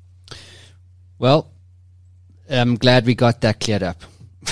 [1.19, 1.51] Well,
[2.51, 4.03] I'm glad we got that cleared up.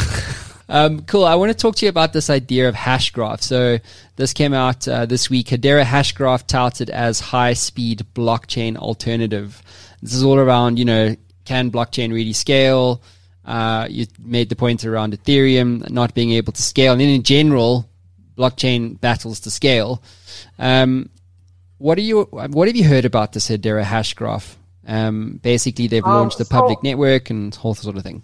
[0.69, 1.25] um, cool.
[1.25, 3.43] I want to talk to you about this idea of Hashgraph.
[3.43, 3.79] So
[4.17, 5.49] this came out uh, this week.
[5.49, 9.63] Hedera Hashgraph touted as high-speed blockchain alternative.
[10.03, 13.01] This is all around, you know, can blockchain really scale?
[13.45, 17.89] Uh, you made the point around Ethereum not being able to scale, and in general,
[18.37, 20.03] blockchain battles to scale.
[20.59, 21.09] Um,
[21.79, 22.23] what are you?
[22.25, 24.57] What have you heard about this Hedera Hashgraph?
[24.87, 28.23] Um, basically, they've um, launched um, so, public network and whole sort of thing.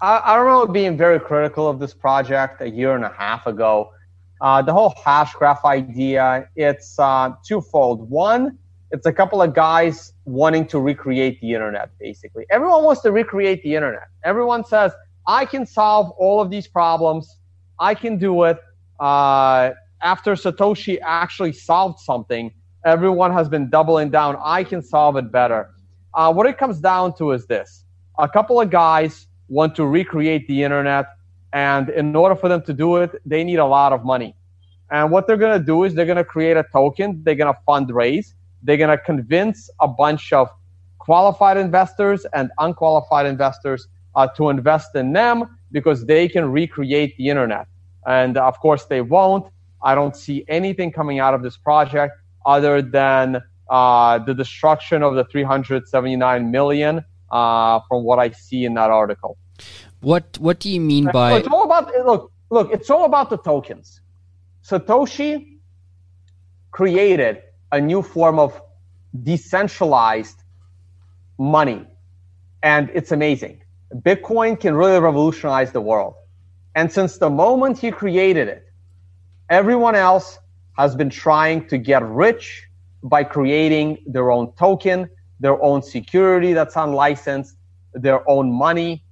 [0.00, 3.92] I, I, remember being very critical of this project a year and a half ago.
[4.40, 8.08] Uh, the whole hash graph idea, it's uh, twofold.
[8.08, 8.58] One,
[8.90, 12.46] it's a couple of guys wanting to recreate the internet, basically.
[12.50, 14.08] Everyone wants to recreate the internet.
[14.24, 14.92] Everyone says,
[15.26, 17.36] I can solve all of these problems.
[17.78, 18.58] I can do it.
[18.98, 19.72] Uh,
[20.02, 22.52] after Satoshi actually solved something,
[22.84, 24.38] everyone has been doubling down.
[24.42, 25.70] I can solve it better.
[26.14, 27.84] Uh, what it comes down to is this
[28.18, 31.06] a couple of guys want to recreate the internet,
[31.52, 34.34] and in order for them to do it, they need a lot of money.
[34.90, 37.52] And what they're going to do is they're going to create a token, they're going
[37.52, 38.34] to fundraise,
[38.68, 40.50] they're going to convince a bunch of
[40.98, 47.30] qualified investors and unqualified investors uh, to invest in them because they can recreate the
[47.30, 47.66] internet.
[48.06, 49.50] And of course, they won't.
[49.82, 52.12] I don't see anything coming out of this project
[52.44, 58.74] other than uh, the destruction of the 379 million uh, from what I see in
[58.74, 59.38] that article.
[60.00, 61.38] What What do you mean by?
[61.38, 62.32] It's all about look.
[62.50, 64.00] Look, it's all about the tokens.
[64.62, 65.58] Satoshi
[66.70, 68.60] created a new form of
[69.22, 70.42] decentralized
[71.38, 71.86] money,
[72.62, 73.62] and it's amazing.
[73.94, 76.14] Bitcoin can really revolutionize the world.
[76.74, 78.68] And since the moment he created it,
[79.50, 80.38] everyone else
[80.76, 82.64] has been trying to get rich
[83.02, 85.08] by creating their own token,
[85.40, 87.56] their own security that's unlicensed,
[87.94, 89.02] their own money.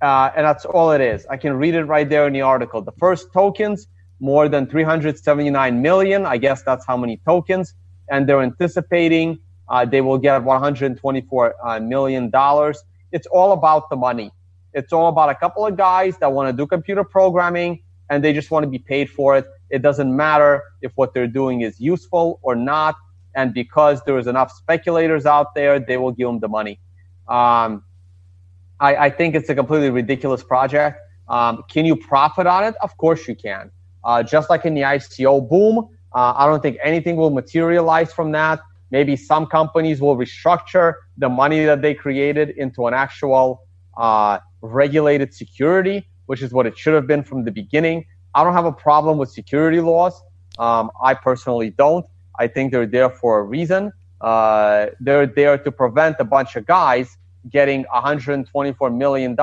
[0.00, 1.26] Uh, and that's all it is.
[1.26, 2.80] I can read it right there in the article.
[2.80, 3.86] The first tokens,
[4.20, 6.26] more than 379 million.
[6.26, 7.74] I guess that's how many tokens.
[8.10, 9.38] And they're anticipating
[9.70, 12.82] uh, they will get 124 uh, million dollars.
[13.12, 14.32] It's all about the money.
[14.74, 18.32] It's all about a couple of guys that want to do computer programming and they
[18.32, 19.46] just want to be paid for it.
[19.70, 22.96] It doesn't matter if what they're doing is useful or not.
[23.36, 26.80] And because there is enough speculators out there, they will give them the money.
[27.28, 27.84] Um,
[28.80, 30.98] I, I, think it's a completely ridiculous project.
[31.28, 32.74] Um, can you profit on it?
[32.82, 33.70] Of course you can.
[34.02, 38.32] Uh, just like in the ICO boom, uh, I don't think anything will materialize from
[38.32, 38.60] that.
[38.90, 43.62] Maybe some companies will restructure the money that they created into an actual
[43.96, 48.06] uh, regulated security which is what it should have been from the beginning.
[48.36, 50.22] I don't have a problem with security laws.
[50.60, 52.06] Um, I personally don't.
[52.38, 53.92] I think they're there for a reason.
[54.20, 57.18] Uh, they're there to prevent a bunch of guys
[57.50, 59.34] getting $124 million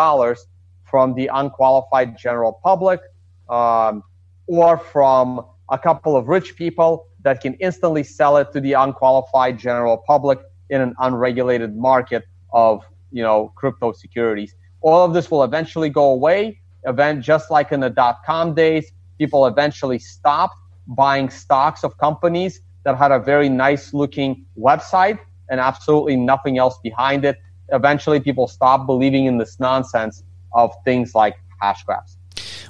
[0.85, 3.01] from the unqualified general public
[3.49, 4.01] um,
[4.45, 9.57] or from a couple of rich people that can instantly sell it to the unqualified
[9.57, 14.55] general public in an unregulated market of you know crypto securities.
[14.81, 18.91] All of this will eventually go away event, just like in the dot com days,
[19.17, 25.59] people eventually stopped buying stocks of companies that had a very nice looking website and
[25.59, 27.37] absolutely nothing else behind it.
[27.69, 32.17] Eventually, people stopped believing in this nonsense of things like hash graphs.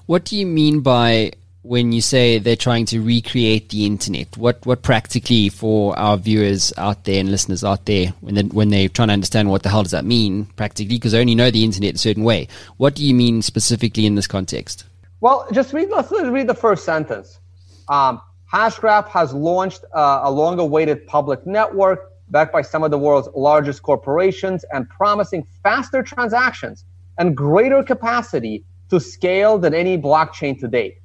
[0.08, 1.34] What do you mean by
[1.68, 4.38] when you say they're trying to recreate the internet?
[4.38, 8.70] What what practically for our viewers out there and listeners out there when they, when
[8.70, 11.52] they're trying to understand what the hell does that mean practically because they only know
[11.52, 12.48] the internet a certain way.
[12.78, 14.86] What do you mean specifically in this context?
[15.20, 17.40] Well, just read let's read the first sentence.
[17.90, 23.28] Um, Hashgraph has launched uh, a long-awaited public network backed by some of the world's
[23.36, 26.86] largest corporations and promising faster transactions
[27.18, 31.00] and greater capacity to scale than any blockchain to date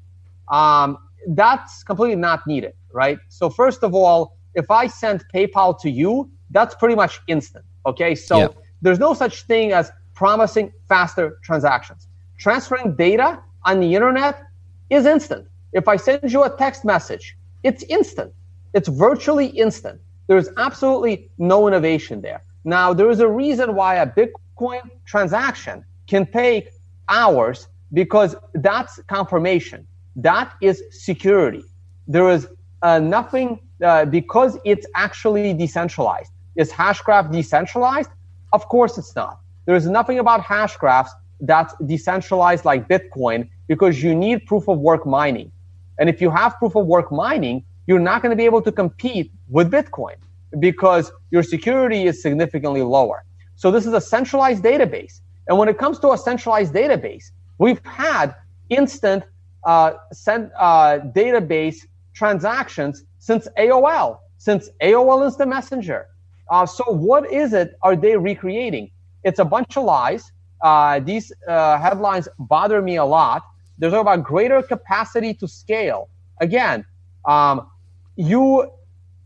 [0.49, 3.19] um, that's completely not needed, right?
[3.29, 7.65] So first of all, if I send PayPal to you, that's pretty much instant.
[7.87, 8.15] Okay.
[8.15, 8.57] So yep.
[8.83, 12.09] there's no such thing as promising faster transactions.
[12.39, 14.43] Transferring data on the internet
[14.91, 15.47] is instant.
[15.73, 18.33] If I send you a text message, it's instant.
[18.75, 20.01] It's virtually instant.
[20.27, 22.43] There's absolutely no innovation there.
[22.65, 26.71] Now, there is a reason why a Bitcoin transaction can take
[27.09, 29.87] hours because that's confirmation.
[30.17, 31.65] That is security.
[32.07, 32.49] There is
[32.83, 36.33] uh, nothing uh, because it's actually decentralized.
[36.57, 38.11] Is Hashgraph decentralized?
[38.53, 39.41] Of course it's not.
[39.65, 41.09] There is nothing about Hashgraphs
[41.41, 45.51] that's decentralized like Bitcoin because you need proof of work mining.
[45.99, 48.73] And if you have proof of work mining, you're not going to be able to
[48.73, 50.17] compete with Bitcoin
[50.59, 53.25] because your security is significantly lower.
[53.57, 55.21] So this is a centralized database.
[55.49, 58.35] And when it comes to a centralized database, we've had
[58.69, 59.25] instant
[59.65, 61.77] uh, send, uh, database
[62.15, 66.07] transactions since AOL, since AOL Instant Messenger.
[66.51, 68.91] Uh, so what is it are they recreating?
[69.25, 70.33] It's a bunch of lies.
[70.61, 73.43] Uh, these uh, headlines bother me a lot.
[73.79, 76.09] They're talking about greater capacity to scale.
[76.41, 76.85] Again,
[77.25, 77.69] um,
[78.17, 78.71] you,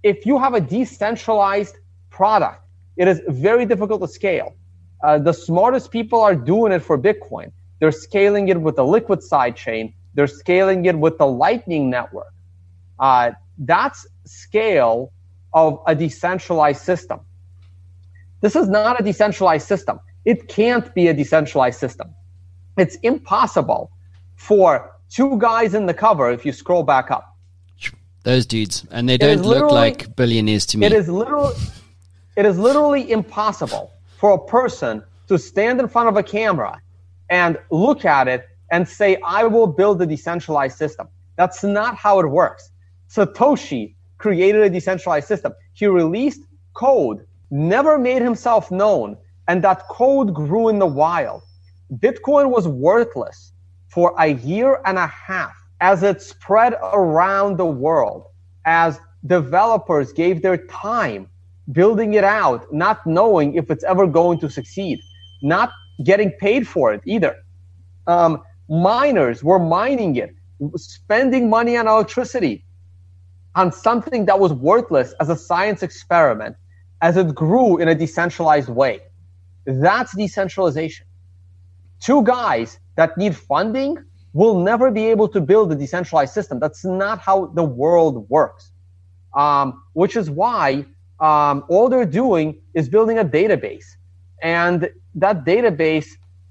[0.03, 1.77] if you have a decentralized
[2.11, 2.63] product,
[2.97, 4.55] it is very difficult to scale.
[5.03, 7.53] Uh, the smartest people are doing it for Bitcoin.
[7.81, 9.93] They're scaling it with the liquid sidechain.
[10.17, 12.33] They're scaling it with the Lightning Network.
[12.99, 15.13] Uh, that's scale
[15.53, 17.21] of a decentralized system.
[18.41, 20.01] This is not a decentralized system.
[20.25, 22.15] It can't be a decentralized system.
[22.79, 23.91] It's impossible
[24.37, 27.37] for two guys in the cover if you scroll back up.
[28.23, 30.87] Those dudes, and they don't look like billionaires to me.
[30.87, 31.55] It is literally,
[32.37, 36.81] it is literally impossible for a person to stand in front of a camera
[37.29, 42.21] and look at it and say, "I will build a decentralized system." That's not how
[42.21, 42.71] it works.
[43.09, 45.53] Satoshi created a decentralized system.
[45.75, 46.41] He released
[46.75, 49.17] code, never made himself known,
[49.49, 51.43] and that code grew in the wild.
[51.95, 53.53] Bitcoin was worthless
[53.89, 58.25] for a year and a half as it spread around the world,
[58.65, 61.29] as developers gave their time
[61.73, 64.99] building it out, not knowing if it's ever going to succeed,
[65.43, 65.71] not
[66.05, 67.37] getting paid for it either.
[68.07, 70.35] Um, miners were mining it,
[70.77, 72.65] spending money on electricity,
[73.55, 76.57] on something that was worthless as a science experiment
[77.03, 79.01] as it grew in a decentralized way.
[79.65, 81.07] That's decentralization.
[82.01, 83.97] Two guys that need funding
[84.33, 86.59] will never be able to build a decentralized system.
[86.61, 88.71] That's not how the world works.
[89.35, 90.87] Um, which is why
[91.21, 93.85] um, all they're doing is building a database.
[94.43, 96.07] And that database,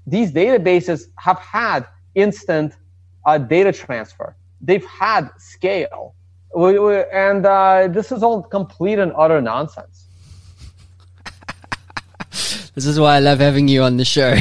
[0.06, 1.86] these databases have had
[2.16, 2.74] instant
[3.24, 4.34] uh, data transfer.
[4.60, 6.16] They've had scale
[6.56, 10.06] we, we, and uh, this is all complete and utter nonsense.
[12.74, 14.34] this is why I love having you on the show.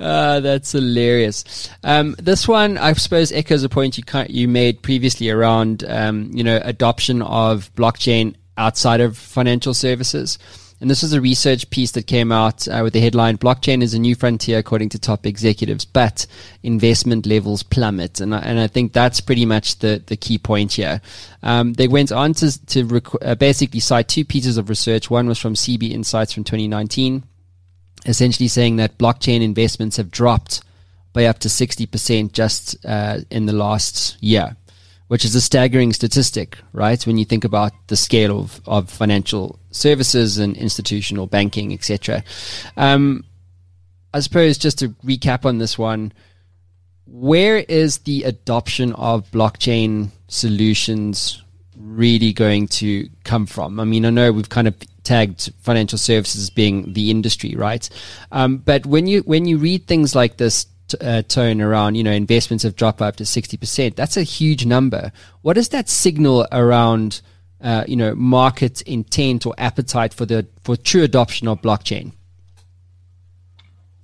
[0.00, 1.68] uh, that's hilarious.
[1.84, 6.42] Um, this one, I suppose, echoes a point you you made previously around, um, you
[6.42, 10.38] know, adoption of blockchain outside of financial services.
[10.80, 13.94] And this was a research piece that came out uh, with the headline Blockchain is
[13.94, 16.26] a new frontier, according to top executives, but
[16.62, 18.20] investment levels plummet.
[18.20, 21.00] And I, and I think that's pretty much the, the key point here.
[21.42, 25.08] Um, they went on to, to rec- uh, basically cite two pieces of research.
[25.08, 27.24] One was from CB Insights from 2019,
[28.04, 30.62] essentially saying that blockchain investments have dropped
[31.14, 34.56] by up to 60% just uh, in the last year
[35.08, 37.06] which is a staggering statistic, right?
[37.06, 42.24] When you think about the scale of, of financial services and institutional banking, etc.
[42.76, 43.24] Um,
[44.12, 46.12] I suppose just to recap on this one,
[47.06, 51.42] where is the adoption of blockchain solutions
[51.76, 53.78] really going to come from?
[53.78, 57.88] I mean, I know we've kind of tagged financial services being the industry, right?
[58.32, 60.66] Um, but when you when you read things like this
[61.00, 63.94] uh, tone around, you know, investments have dropped by up to 60%.
[63.94, 65.12] That's a huge number.
[65.42, 67.20] What does that signal around,
[67.60, 72.12] uh, you know, market intent or appetite for the, for true adoption of blockchain?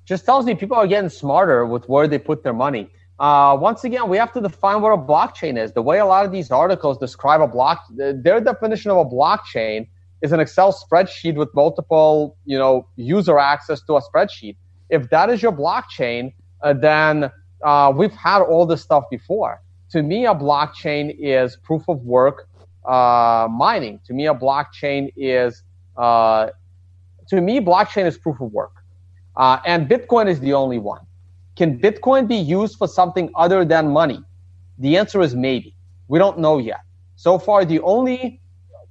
[0.04, 2.90] Just tells me people are getting smarter with where they put their money.
[3.18, 5.72] Uh, once again, we have to define what a blockchain is.
[5.72, 9.86] The way a lot of these articles describe a block, their definition of a blockchain
[10.22, 14.56] is an Excel spreadsheet with multiple, you know, user access to a spreadsheet.
[14.88, 16.32] If that is your blockchain,
[16.74, 17.30] then
[17.62, 19.60] uh, we've had all this stuff before.
[19.90, 22.48] To me, a blockchain is proof of work
[22.86, 24.00] uh, mining.
[24.06, 25.62] To me, a blockchain is
[25.96, 26.48] uh,
[27.28, 28.72] to me blockchain is proof of work,
[29.36, 31.00] uh, and Bitcoin is the only one.
[31.56, 34.22] Can Bitcoin be used for something other than money?
[34.78, 35.74] The answer is maybe.
[36.08, 36.80] We don't know yet.
[37.16, 38.40] So far, the only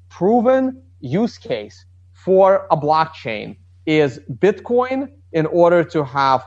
[0.09, 6.45] proven use case for a blockchain is Bitcoin in order to have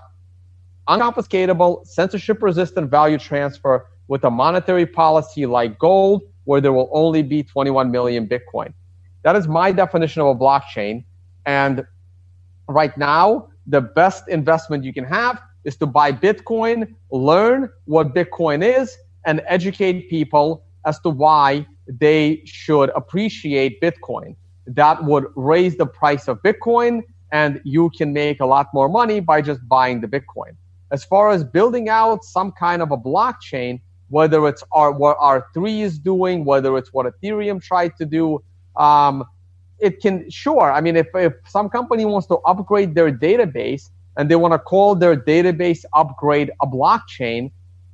[0.88, 7.22] unconfiscatable, censorship resistant value transfer with a monetary policy like gold, where there will only
[7.22, 8.72] be 21 million Bitcoin.
[9.22, 11.04] That is my definition of a blockchain.
[11.46, 11.86] And
[12.68, 18.62] right now, the best investment you can have is to buy Bitcoin, learn what Bitcoin
[18.62, 24.36] is, and educate people as to why they should appreciate Bitcoin.
[24.66, 29.20] That would raise the price of Bitcoin, and you can make a lot more money
[29.20, 30.56] by just buying the Bitcoin.
[30.90, 35.80] As far as building out some kind of a blockchain, whether it's our, what R3
[35.80, 38.42] is doing, whether it's what Ethereum tried to do,
[38.76, 39.24] um,
[39.80, 40.70] it can, sure.
[40.72, 44.58] I mean, if, if some company wants to upgrade their database and they want to
[44.58, 47.50] call their database upgrade a blockchain,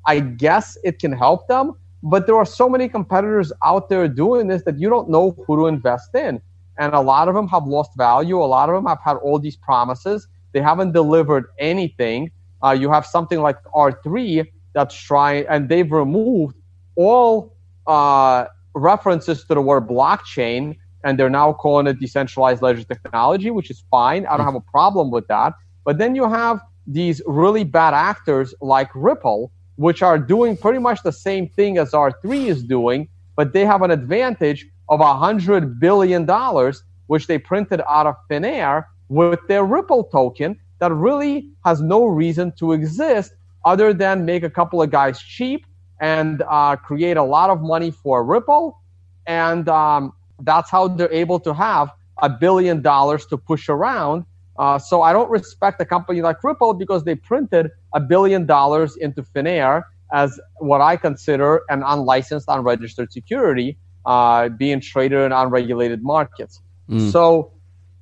[0.06, 1.74] I guess it can help them.
[2.02, 5.56] But there are so many competitors out there doing this that you don't know who
[5.56, 6.40] to invest in.
[6.78, 8.42] And a lot of them have lost value.
[8.42, 10.28] A lot of them have had all these promises.
[10.52, 12.30] They haven't delivered anything.
[12.62, 16.56] Uh, you have something like R3 that's trying, and they've removed
[16.96, 17.56] all
[17.86, 23.70] uh, references to the word blockchain, and they're now calling it decentralized ledger technology, which
[23.70, 24.26] is fine.
[24.26, 25.54] I don't have a problem with that.
[25.84, 31.02] But then you have these really bad actors like Ripple, which are doing pretty much
[31.02, 35.80] the same thing as R3 is doing, but they have an advantage of a hundred
[35.80, 41.48] billion dollars, which they printed out of thin air with their Ripple token that really
[41.64, 43.32] has no reason to exist
[43.64, 45.66] other than make a couple of guys cheap
[46.00, 48.78] and uh, create a lot of money for Ripple.
[49.26, 51.90] And um, that's how they're able to have
[52.22, 54.24] a billion dollars to push around.
[54.58, 58.96] Uh, so I don't respect a company like Ripple because they printed a billion dollars
[58.96, 65.32] into thin air as what I consider an unlicensed, unregistered security uh, being traded in
[65.32, 66.60] unregulated markets.
[66.88, 67.12] Mm.
[67.12, 67.52] So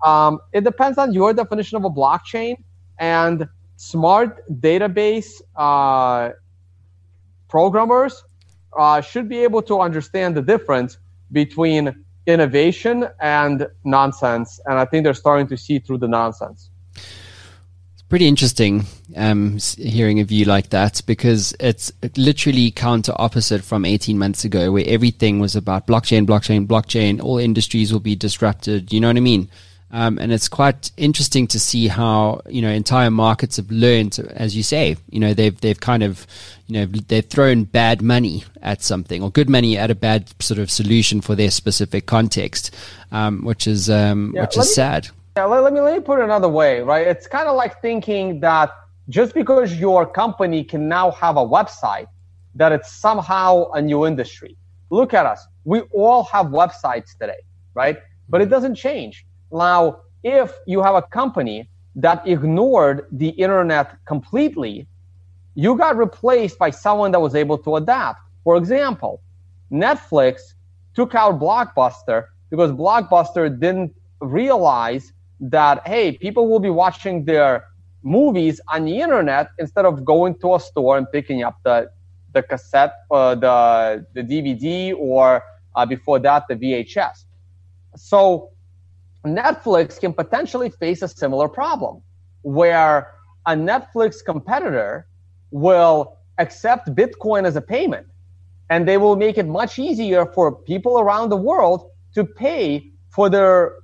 [0.05, 2.57] um, it depends on your definition of a blockchain
[2.99, 6.31] and smart database uh,
[7.49, 8.25] programmers
[8.77, 10.99] uh, should be able to understand the difference
[11.33, 14.61] between innovation and nonsense.
[14.67, 16.71] And I think they're starting to see through the nonsense.
[16.95, 18.85] It's pretty interesting
[19.17, 24.73] um, hearing a view like that because it's literally counter opposite from 18 months ago,
[24.73, 27.23] where everything was about blockchain, blockchain, blockchain.
[27.23, 28.93] All industries will be disrupted.
[28.93, 29.49] You know what I mean?
[29.91, 34.55] Um, and it's quite interesting to see how you know entire markets have learned, as
[34.55, 36.27] you say, you know they've they've kind of
[36.67, 40.59] you know they've thrown bad money at something or good money at a bad sort
[40.61, 42.77] of solution for their specific context,
[43.13, 45.09] um, which is um, yeah, which is me, sad.
[45.39, 47.07] Yeah, let, let me let me put it another way, right?
[47.07, 48.71] It's kind of like thinking that
[49.09, 52.09] just because your company can now have a website,
[52.57, 54.55] that it's somehow a new industry.
[54.91, 57.41] Look at us; we all have websites today,
[57.73, 57.97] right?
[58.29, 64.87] But it doesn't change now, if you have a company that ignored the internet completely,
[65.55, 68.21] you got replaced by someone that was able to adapt.
[68.45, 69.21] For example,
[69.73, 70.55] Netflix
[70.95, 77.65] took out Blockbuster because Blockbuster didn't realize that, hey, people will be watching their
[78.03, 81.91] movies on the internet instead of going to a store and picking up the,
[82.33, 85.43] the cassette, uh, the, the DVD, or
[85.75, 87.25] uh, before that, the VHS.
[87.97, 88.51] So
[89.25, 92.03] Netflix can potentially face a similar problem
[92.43, 93.15] where
[93.47, 95.07] a Netflix competitor
[95.51, 98.07] will accept Bitcoin as a payment
[98.71, 103.29] and they will make it much easier for people around the world to pay for
[103.29, 103.77] their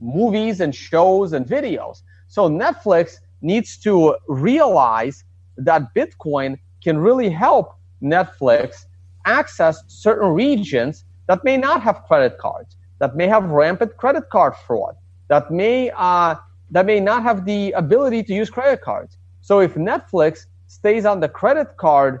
[0.00, 2.02] movies and shows and videos.
[2.26, 5.24] So Netflix needs to realize
[5.56, 8.84] that Bitcoin can really help Netflix
[9.24, 14.54] access certain regions that may not have credit cards that may have rampant credit card
[14.66, 14.94] fraud,
[15.28, 16.34] that may uh,
[16.70, 19.16] that may not have the ability to use credit cards.
[19.42, 22.20] So if Netflix stays on the credit card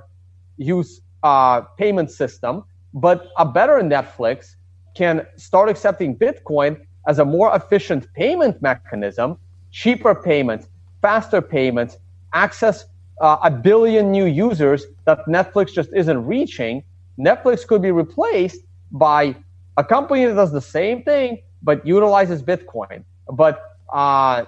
[0.56, 4.54] use uh, payment system, but a better Netflix
[4.94, 9.38] can start accepting Bitcoin as a more efficient payment mechanism,
[9.70, 10.68] cheaper payments,
[11.02, 11.98] faster payments,
[12.32, 12.84] access
[13.20, 16.82] uh, a billion new users that Netflix just isn't reaching,
[17.18, 18.60] Netflix could be replaced
[18.90, 19.34] by
[19.76, 23.04] a company that does the same thing but utilizes Bitcoin.
[23.30, 24.44] But uh,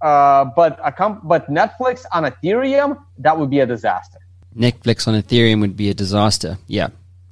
[0.00, 4.18] uh, but a comp- but Netflix on Ethereum that would be a disaster.
[4.56, 6.58] Netflix on Ethereum would be a disaster.
[6.66, 6.88] Yeah,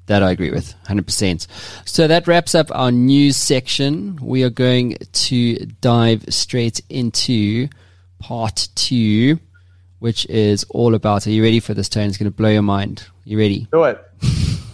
[0.07, 1.47] that I agree with 100%.
[1.85, 4.18] So that wraps up our news section.
[4.20, 7.68] We are going to dive straight into
[8.18, 9.39] part two,
[10.01, 11.29] which is all about.
[11.29, 12.09] Are you ready for this, Tony?
[12.09, 13.07] It's going to blow your mind.
[13.25, 13.68] You ready?
[13.70, 14.01] Do it.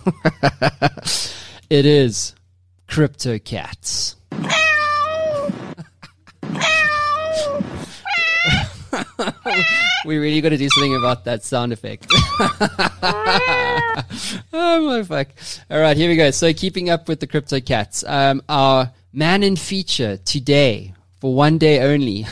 [1.70, 2.34] It is
[2.88, 4.16] Crypto Cats.
[10.04, 12.06] we really got to do something about that sound effect.
[14.52, 15.28] oh my fuck!
[15.70, 16.30] All right, here we go.
[16.30, 21.58] So, keeping up with the crypto cats, um, our man in feature today for one
[21.58, 22.26] day only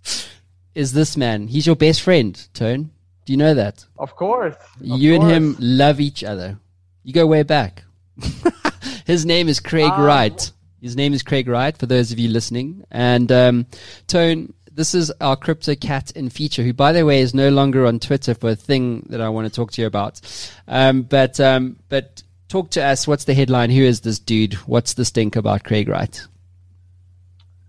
[0.74, 1.48] is this man.
[1.48, 2.90] He's your best friend, Tone.
[3.24, 3.84] Do you know that?
[3.98, 4.54] Of course.
[4.80, 5.32] Of you course.
[5.32, 6.58] and him love each other.
[7.02, 7.84] You go way back.
[9.08, 10.52] His name is Craig Um, Wright.
[10.82, 12.84] His name is Craig Wright, for those of you listening.
[12.90, 13.66] And um,
[14.06, 17.86] Tone, this is our crypto cat in feature, who, by the way, is no longer
[17.86, 20.20] on Twitter for a thing that I want to talk to you about.
[20.68, 23.08] Um, but um, but talk to us.
[23.08, 23.70] What's the headline?
[23.70, 24.52] Who is this dude?
[24.68, 26.20] What's the stink about Craig Wright?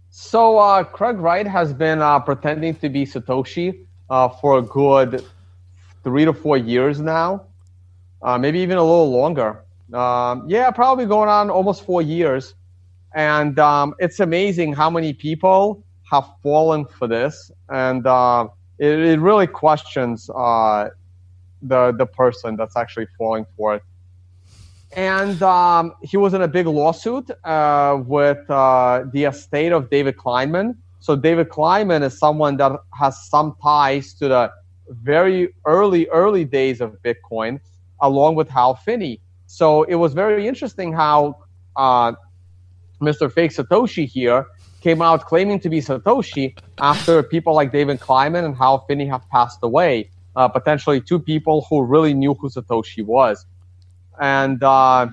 [0.09, 5.23] So uh, Craig Wright has been uh, pretending to be Satoshi uh, for a good
[6.03, 7.45] three to four years now,
[8.21, 9.63] uh, maybe even a little longer.
[9.93, 12.53] Um, yeah, probably going on almost four years,
[13.15, 19.19] and um, it's amazing how many people have fallen for this, and uh, it, it
[19.19, 20.89] really questions uh,
[21.61, 23.83] the the person that's actually falling for it
[24.95, 30.17] and um, he was in a big lawsuit uh, with uh, the estate of David
[30.17, 30.77] Kleiman.
[30.99, 34.51] So David Kleinman is someone that has some ties to the
[34.89, 37.59] very early, early days of Bitcoin,
[38.01, 39.21] along with Hal Finney.
[39.51, 41.39] So it was very interesting how
[41.75, 42.13] uh,
[43.01, 43.33] Mr.
[43.33, 44.45] Fake Satoshi here
[44.79, 49.27] came out claiming to be Satoshi after people like David Kleiman and Hal Finney have
[49.29, 50.11] passed away.
[50.35, 53.47] Uh, potentially two people who really knew who Satoshi was
[54.19, 55.07] and uh,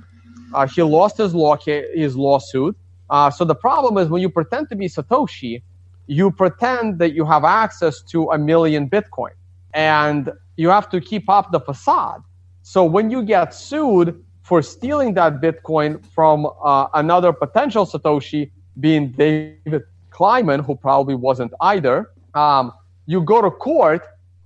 [0.53, 2.77] uh, he lost his law ca- his lawsuit.
[3.09, 5.63] Uh, so the problem is when you pretend to be Satoshi,
[6.07, 9.31] you pretend that you have access to a million Bitcoin,
[9.73, 12.23] and you have to keep up the facade.
[12.63, 19.11] So when you get sued for stealing that Bitcoin from uh, another potential Satoshi, being
[19.11, 22.73] David Kleiman, who probably wasn't either, um,
[23.07, 24.03] you go to court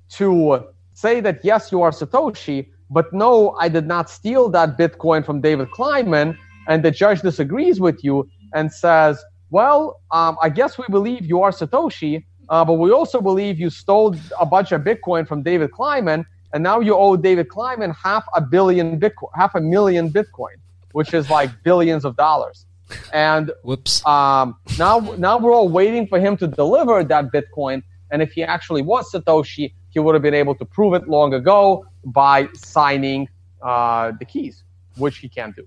[0.09, 5.25] to say that yes, you are Satoshi, but no, I did not steal that Bitcoin
[5.25, 6.39] from David Kleiman.
[6.67, 11.43] And the judge disagrees with you and says, well, um, I guess we believe you
[11.43, 15.73] are Satoshi, uh, but we also believe you stole a bunch of Bitcoin from David
[15.73, 20.57] Kleinman, and now you owe David Kleiman half a billion Bitcoin, half a million Bitcoin,
[20.93, 22.67] which is like billions of dollars.
[23.13, 24.05] And Whoops.
[24.05, 27.83] um, now, now we're all waiting for him to deliver that Bitcoin.
[28.11, 31.35] And if he actually was Satoshi, he would have been able to prove it long
[31.35, 33.29] ago by signing
[33.63, 34.65] uh, the keys,
[34.97, 35.67] which he can't do.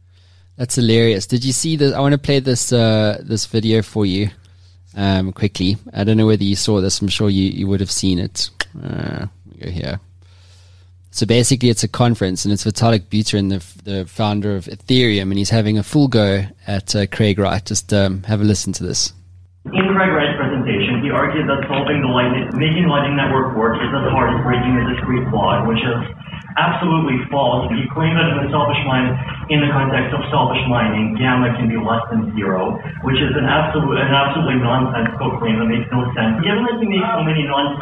[0.58, 1.26] That's hilarious.
[1.26, 1.94] Did you see this?
[1.94, 4.30] I want to play this uh, this video for you
[4.96, 5.78] um, quickly.
[5.94, 7.02] I don't know whether you saw this.
[7.02, 8.50] I'm sure you, you would have seen it.
[8.76, 10.00] Uh, let me go here.
[11.14, 15.38] So basically, it's a conference, and it's Vitalik Buterin, the, the founder of Ethereum, and
[15.38, 17.64] he's having a full go at uh, Craig Wright.
[17.64, 19.14] Just um, have a listen to this.
[19.70, 23.94] In Craig Wright's presentation, he argued that solving the lightning, making Lightning Network work is
[23.94, 26.02] as hard as breaking a discrete log, which is
[26.58, 27.70] absolutely false.
[27.70, 29.14] If you claim that in the selfish mind,
[29.50, 33.46] in the context of selfish mining, gamma can be less than zero, which is an
[33.46, 36.42] absolute, an absolutely nonsensical claim that makes no sense.
[36.46, 37.78] Given that he makes so many non,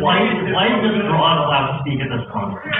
[0.00, 0.18] why,
[0.52, 2.76] why is this fraud allowed to speak at this conference?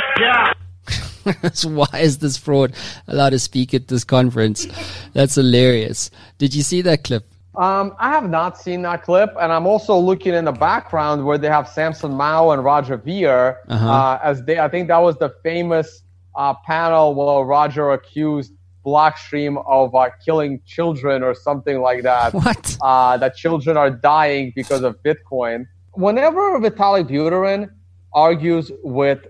[1.58, 2.72] so why is this fraud
[3.06, 4.66] allowed to speak at this conference?
[5.12, 6.10] That's hilarious.
[6.38, 7.26] Did you see that clip?
[7.56, 11.38] Um, I have not seen that clip, and I'm also looking in the background where
[11.38, 13.88] they have Samson Mow and Roger Ver Uh-huh.
[13.90, 14.58] uh, as they.
[14.58, 16.02] I think that was the famous
[16.34, 18.52] uh, panel where Roger accused
[18.84, 22.34] Blockstream of uh, killing children or something like that.
[22.34, 22.76] What?
[22.82, 25.66] uh, that children are dying because of Bitcoin.
[25.94, 27.70] Whenever Vitalik Buterin
[28.12, 29.20] argues with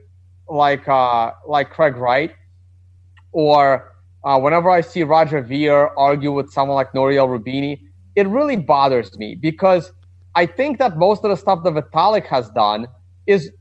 [0.48, 2.32] like uh, like Craig Wright,
[3.32, 7.80] or uh, whenever I see Roger Ver argue with someone like Nouriel Roubini,
[8.16, 9.92] it really bothers me because
[10.34, 12.88] I think that most of the stuff that Vitalik has done
[13.26, 13.52] is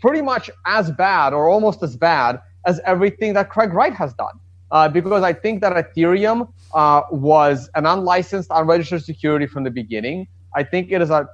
[0.00, 4.38] pretty much as bad or almost as bad as everything that Craig Wright has done.
[4.70, 10.26] Uh, because I think that Ethereum uh, was an unlicensed, unregistered security from the beginning.
[10.54, 11.28] I think it is a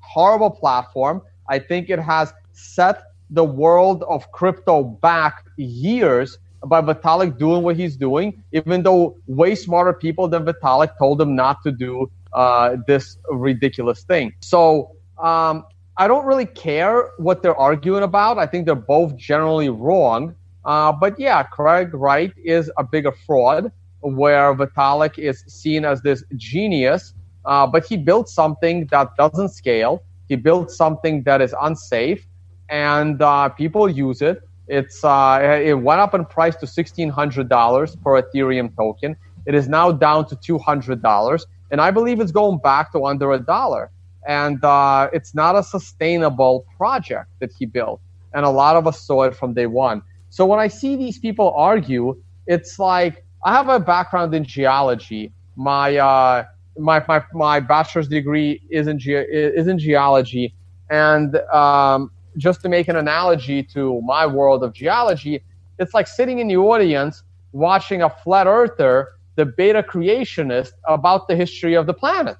[0.00, 1.22] horrible platform.
[1.48, 7.76] I think it has set the world of crypto back years by Vitalik doing what
[7.76, 12.76] he's doing, even though way smarter people than Vitalik told him not to do uh,
[12.86, 14.32] this ridiculous thing.
[14.40, 15.64] So um,
[15.96, 18.38] I don't really care what they're arguing about.
[18.38, 20.34] I think they're both generally wrong.
[20.64, 26.24] Uh, but yeah, Craig Wright is a bigger fraud, where Vitalik is seen as this
[26.36, 30.02] genius, uh, but he built something that doesn't scale.
[30.28, 32.26] He built something that is unsafe,
[32.68, 34.42] and uh, people use it.
[34.68, 39.16] It's uh, it went up in price to sixteen hundred dollars per Ethereum token.
[39.46, 43.04] It is now down to two hundred dollars, and I believe it's going back to
[43.04, 43.90] under a dollar.
[44.26, 48.00] And uh, it's not a sustainable project that he built,
[48.32, 50.02] and a lot of us saw it from day one.
[50.30, 55.32] So when I see these people argue, it's like I have a background in geology.
[55.56, 56.44] My uh,
[56.78, 60.54] my, my my bachelor's degree is in ge- is in geology,
[60.88, 65.42] and um, just to make an analogy to my world of geology,
[65.78, 67.22] it's like sitting in the audience
[67.52, 72.36] watching a flat earther debate a creationist about the history of the planet.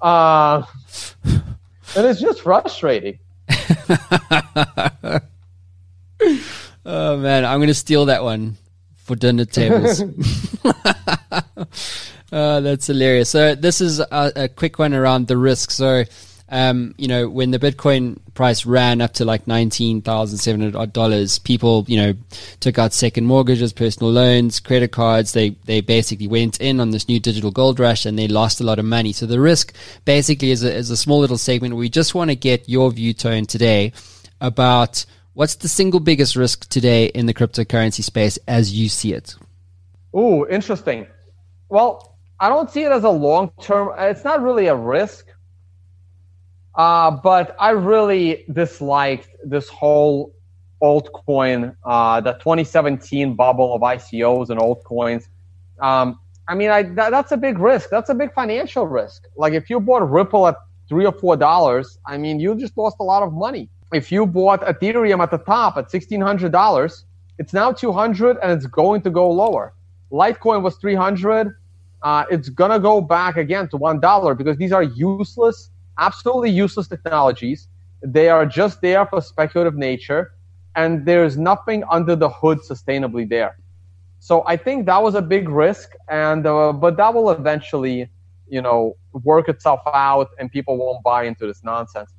[0.00, 0.62] Uh,
[1.24, 3.18] and it's just frustrating.
[6.84, 8.56] oh man, I'm gonna steal that one
[8.96, 10.02] for dinner tables.
[10.64, 10.72] uh,
[12.60, 13.28] that's hilarious.
[13.28, 15.72] So this is a, a, quick one around the risk.
[15.72, 16.04] So,
[16.50, 20.92] um, you know, when the Bitcoin price ran up to like nineteen thousand seven hundred
[20.92, 22.14] dollars, people, you know,
[22.60, 25.32] took out second mortgages, personal loans, credit cards.
[25.32, 28.64] They they basically went in on this new digital gold rush and they lost a
[28.64, 29.12] lot of money.
[29.12, 29.74] So the risk
[30.04, 31.76] basically is a, is a small little segment.
[31.76, 33.92] We just want to get your view tone today
[34.40, 35.04] about
[35.40, 39.36] What's the single biggest risk today in the cryptocurrency space as you see it?
[40.12, 41.06] Oh, interesting.
[41.68, 45.28] Well, I don't see it as a long term, it's not really a risk.
[46.80, 50.32] Uh, but I really disliked this whole
[50.82, 55.28] altcoin, uh, the 2017 bubble of ICOs and altcoins.
[55.80, 56.18] Um,
[56.48, 57.90] I mean, I, that, that's a big risk.
[57.90, 59.24] That's a big financial risk.
[59.36, 60.56] Like if you bought Ripple at
[60.88, 64.26] three or four dollars, I mean, you just lost a lot of money if you
[64.26, 67.04] bought Ethereum at the top at $1,600,
[67.38, 69.74] it's now 200 and it's going to go lower.
[70.12, 71.54] Litecoin was 300.
[72.02, 75.69] Uh, it's to go back again to $1 because these are useless,
[76.00, 77.68] absolutely useless technologies.
[78.02, 80.32] They are just there for speculative nature
[80.74, 83.58] and there's nothing under the hood sustainably there.
[84.20, 88.08] So I think that was a big risk and, uh, but that will eventually,
[88.48, 92.12] you know, work itself out and people won't buy into this nonsense.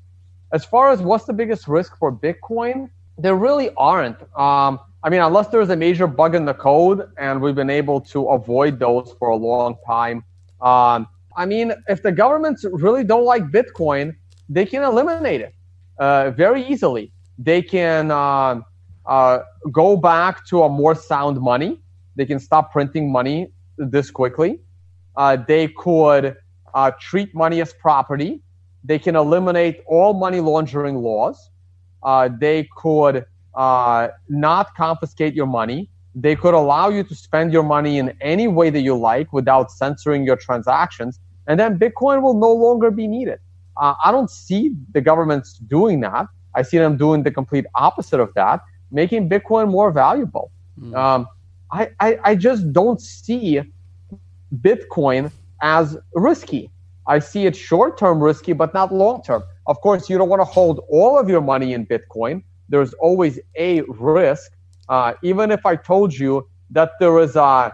[0.53, 4.21] As far as what's the biggest risk for Bitcoin, there really aren't.
[4.37, 8.01] Um, I mean, unless there's a major bug in the code, and we've been able
[8.01, 10.23] to avoid those for a long time.
[10.59, 14.15] Um, I mean, if the governments really don't like Bitcoin,
[14.49, 15.55] they can eliminate it
[15.97, 17.11] uh, very easily.
[17.37, 18.61] They can uh,
[19.05, 19.39] uh,
[19.71, 21.79] go back to a more sound money.
[22.15, 24.59] They can stop printing money this quickly.
[25.15, 26.35] Uh, they could
[26.73, 28.41] uh, treat money as property.
[28.83, 31.49] They can eliminate all money laundering laws.
[32.03, 33.25] Uh, they could
[33.55, 35.89] not confiscate your money.
[36.13, 39.71] They could allow you to spend your money in any way that you like without
[39.71, 41.19] censoring your transactions.
[41.47, 43.39] And then Bitcoin will no longer be needed.
[43.77, 46.27] Uh, I don't see the governments doing that.
[46.55, 48.59] I see them doing the complete opposite of that,
[48.91, 50.51] making Bitcoin more valuable.
[50.79, 50.95] Mm.
[50.95, 51.27] Um,
[51.71, 53.61] I, I, I just don't see
[54.59, 55.31] Bitcoin
[55.61, 56.69] as risky.
[57.07, 59.43] I see it short term risky, but not long term.
[59.67, 62.43] Of course, you don't want to hold all of your money in Bitcoin.
[62.69, 64.51] There's always a risk.
[64.91, 67.73] Uh, even if I told you that there is a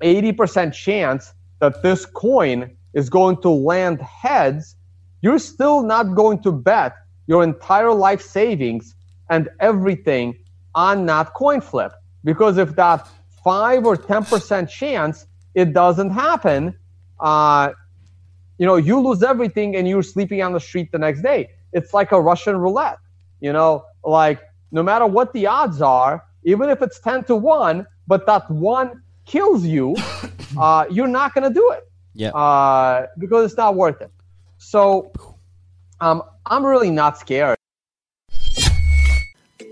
[0.00, 4.76] 80% chance that this coin is going to land heads,
[5.22, 6.94] you're still not going to bet
[7.26, 8.94] your entire life savings
[9.28, 10.38] and everything
[10.76, 11.92] on that coin flip.
[12.22, 13.08] Because if that
[13.42, 15.26] 5 or 10% chance
[15.56, 16.76] it doesn't happen,
[17.18, 17.72] uh,
[18.56, 21.50] you know, you lose everything and you're sleeping on the street the next day.
[21.72, 22.98] It's like a Russian roulette.
[23.40, 24.40] You know, like
[24.70, 29.02] no matter what the odds are, even if it's 10 to 1, but that one
[29.26, 29.96] kills you,
[30.58, 31.84] uh, you're not going to do it.
[32.14, 32.30] Yeah.
[32.30, 34.10] Uh, because it's not worth it.
[34.58, 35.12] So
[36.00, 37.56] um, I'm really not scared.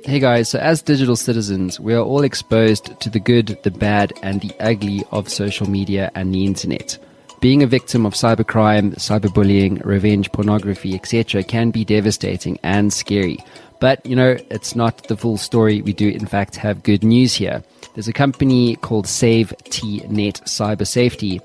[0.05, 4.15] Hey guys, so as digital citizens, we are all exposed to the good, the bad,
[4.23, 6.97] and the ugly of social media and the internet.
[7.41, 13.39] Being a victim of cybercrime, cyberbullying, revenge pornography, etc., can be devastating and scary.
[13.81, 15.83] But, you know, it's not the full story.
[15.83, 17.63] We do, in fact, have good news here.
[17.95, 21.41] There's a company called Save T-Net Cyber Safety,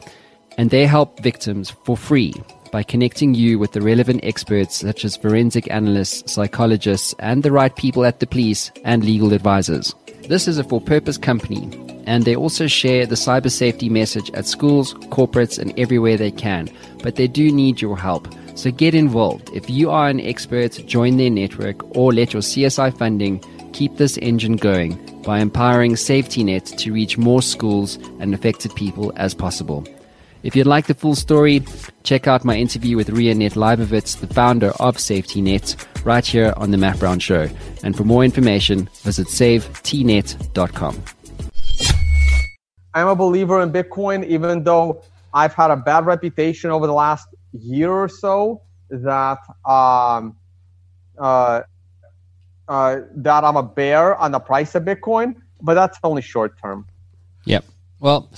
[0.57, 2.33] and they help victims for free
[2.71, 7.75] by connecting you with the relevant experts such as forensic analysts, psychologists, and the right
[7.75, 9.93] people at the police and legal advisors.
[10.27, 11.69] This is a for purpose company,
[12.07, 16.67] and they also share the cyber safety message at schools, corporates, and everywhere they can.
[17.03, 18.27] But they do need your help.
[18.55, 19.49] So get involved.
[19.53, 23.43] If you are an expert, join their network or let your CSI funding
[23.73, 29.11] keep this engine going by empowering Safety Net to reach more schools and affected people
[29.15, 29.85] as possible.
[30.43, 31.63] If you'd like the full story,
[32.03, 36.71] check out my interview with Rianette Leibowitz, the founder of Safety Net, right here on
[36.71, 37.49] The Matt Brown Show.
[37.81, 41.03] And for more information, visit savetnet.com.
[42.93, 45.01] I'm a believer in Bitcoin, even though
[45.33, 50.35] I've had a bad reputation over the last year or so that um,
[51.17, 51.61] uh,
[52.67, 56.87] uh, that I'm a bear on the price of Bitcoin, but that's only short term.
[57.45, 57.65] Yep.
[57.99, 58.29] Well,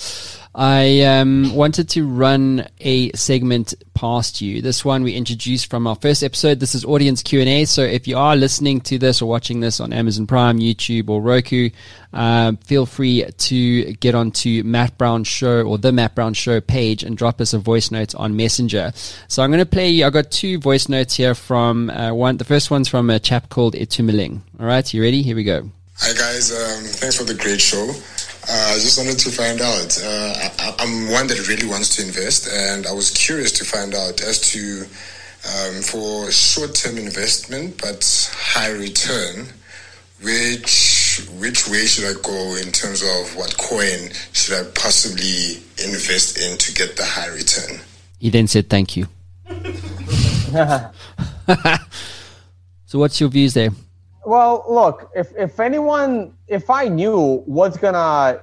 [0.58, 4.62] I um, wanted to run a segment past you.
[4.62, 6.62] This one we introduced from our first episode.
[6.62, 7.66] This is audience Q and A.
[7.66, 11.22] So if you are listening to this or watching this on Amazon Prime, YouTube, or
[11.22, 11.72] Roku,
[12.14, 17.03] uh, feel free to get onto Matt Brown Show or the Matt Brown Show page
[17.03, 18.93] and drop us a voice note on Messenger.
[19.28, 20.03] So I'm going to play.
[20.03, 22.38] I got two voice notes here from uh, one.
[22.38, 24.39] The first one's from a chap called Etumiling.
[24.58, 25.22] All right, you ready?
[25.22, 25.70] Here we go.
[25.99, 27.93] Hi guys, um, thanks for the great show.
[28.47, 29.97] Uh, I just wanted to find out.
[29.97, 33.95] Uh, I, I'm one that really wants to invest, and I was curious to find
[33.95, 34.85] out as to
[35.45, 39.47] um, for short-term investment but high return,
[40.21, 46.39] which which way should I go in terms of what coin should I possibly invest
[46.39, 47.79] in to get the high return?
[48.19, 49.07] He then said, "Thank you."
[52.85, 53.71] so, what's your views there?
[54.26, 58.41] Well, look, if if anyone, if I knew what's gonna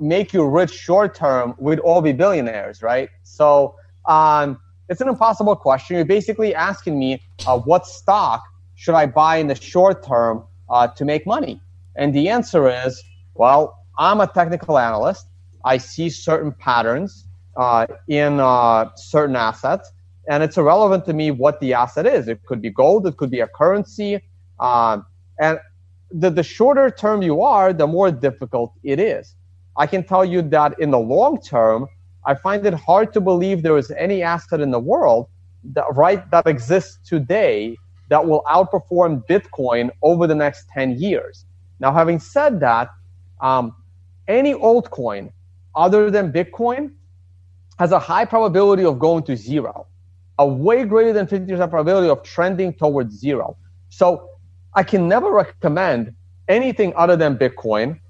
[0.00, 3.08] make you rich short term, we'd all be billionaires, right?
[3.22, 4.58] So, um,
[4.88, 5.96] it's an impossible question.
[5.96, 8.42] You're basically asking me uh, what stock
[8.74, 11.60] should I buy in the short term uh, to make money,
[11.94, 13.00] and the answer is,
[13.34, 15.26] well, I'm a technical analyst.
[15.64, 17.24] I see certain patterns
[17.56, 19.92] uh, in uh, certain assets,
[20.28, 22.26] and it's irrelevant to me what the asset is.
[22.26, 24.20] It could be gold, it could be a currency.
[24.60, 25.06] Um,
[25.38, 25.58] and
[26.10, 29.34] the, the shorter term you are, the more difficult it is.
[29.76, 31.88] I can tell you that in the long term,
[32.26, 35.28] I find it hard to believe there is any asset in the world
[35.72, 37.76] that right that exists today
[38.10, 41.44] that will outperform Bitcoin over the next 10 years.
[41.80, 42.90] Now, having said that,
[43.40, 43.74] um,
[44.28, 45.32] any altcoin
[45.74, 46.92] other than Bitcoin
[47.78, 49.86] has a high probability of going to zero,
[50.38, 53.56] a way greater than 50% probability of trending towards zero.
[53.88, 54.28] So
[54.74, 56.14] I can never recommend
[56.48, 58.00] anything other than Bitcoin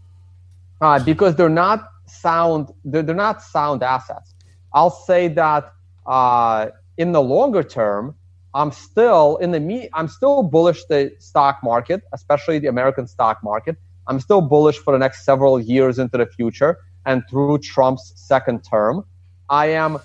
[0.80, 2.72] uh, because they're not sound.
[2.84, 4.34] They're, they're not sound assets.
[4.72, 5.72] I'll say that
[6.06, 8.14] uh, in the longer term,
[8.54, 9.88] I'm still in the me.
[9.92, 13.76] I'm still bullish the stock market, especially the American stock market.
[14.06, 18.64] I'm still bullish for the next several years into the future and through Trump's second
[18.64, 19.04] term.
[19.48, 19.98] I am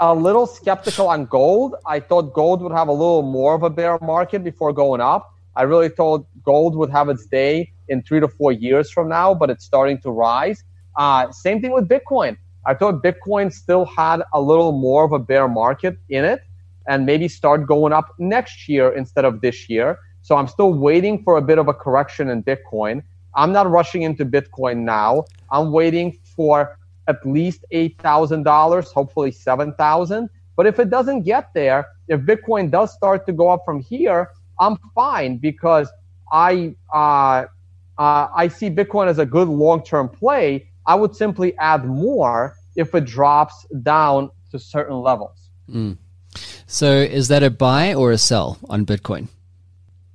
[0.00, 1.76] a little skeptical on gold.
[1.86, 5.33] I thought gold would have a little more of a bear market before going up.
[5.56, 9.34] I really thought gold would have its day in three to four years from now,
[9.34, 10.64] but it's starting to rise.
[10.96, 12.36] Uh, same thing with Bitcoin.
[12.66, 16.40] I thought Bitcoin still had a little more of a bear market in it
[16.88, 19.98] and maybe start going up next year instead of this year.
[20.22, 23.02] So I'm still waiting for a bit of a correction in Bitcoin.
[23.34, 25.26] I'm not rushing into Bitcoin now.
[25.50, 30.30] I'm waiting for at least $8,000, hopefully 7,000.
[30.56, 34.30] But if it doesn't get there, if Bitcoin does start to go up from here,
[34.58, 35.88] I'm fine because
[36.32, 37.46] I uh,
[37.98, 40.68] uh, I see Bitcoin as a good long-term play.
[40.86, 45.48] I would simply add more if it drops down to certain levels.
[45.70, 45.96] Mm.
[46.66, 49.28] So, is that a buy or a sell on Bitcoin?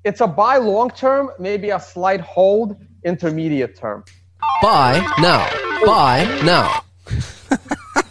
[0.03, 4.03] It's a buy long term, maybe a slight hold intermediate term.
[4.61, 5.49] Buy now.
[5.85, 6.83] Buy now.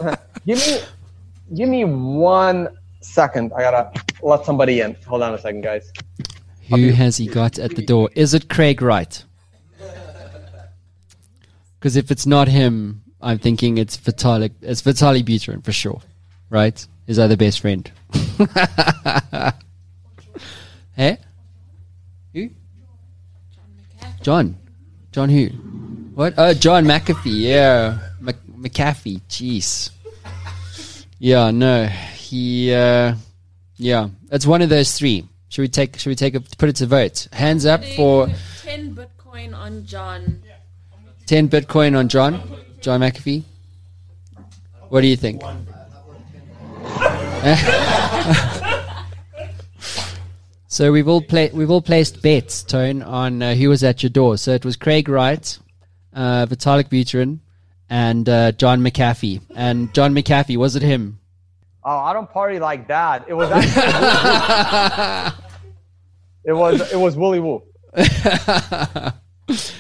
[0.47, 0.81] give me,
[1.55, 2.69] give me one
[3.09, 3.53] second.
[3.57, 3.91] I gotta
[4.23, 4.97] let somebody in.
[5.07, 5.93] Hold on a second, guys.
[6.69, 8.11] Who has he got at the door?
[8.15, 9.25] Is it Craig Wright?
[11.79, 14.51] Because if it's not him, I'm thinking it's Vitalik.
[14.63, 16.03] It's Vitalik Buterin for sure,
[16.51, 16.85] right?
[17.07, 17.89] His other best friend.
[20.97, 21.19] hey,
[22.35, 22.51] who?
[24.23, 24.57] John.
[25.13, 25.47] John who?
[26.17, 26.35] What?
[26.37, 27.43] Oh, John McAfee.
[27.43, 29.21] Yeah, Mc- McAfee.
[29.29, 29.91] Jeez.
[31.21, 31.89] Yeah, no,
[32.29, 32.75] he.
[32.75, 33.15] Uh,
[33.77, 35.27] yeah, it's one of those three.
[35.49, 35.99] Should we take?
[35.99, 37.29] Should we take a put it to vote?
[37.33, 38.29] Hands up for
[38.63, 40.43] ten Bitcoin on John.
[41.27, 42.43] ten Bitcoin on John.
[42.81, 43.45] John McAfee.
[44.89, 45.43] What do you think?
[50.69, 54.11] so we've all pla- we've all placed bets, Tone, on uh, who was at your
[54.11, 54.39] door.
[54.39, 55.59] So it was Craig Wright,
[56.15, 57.41] uh, Vitalik Buterin,
[57.91, 59.41] and uh, John McAfee.
[59.55, 61.18] And John McAfee was it him?
[61.91, 63.25] Oh, I don't party like that.
[63.29, 63.83] It was actually
[66.45, 67.63] it was it was Willy Woo.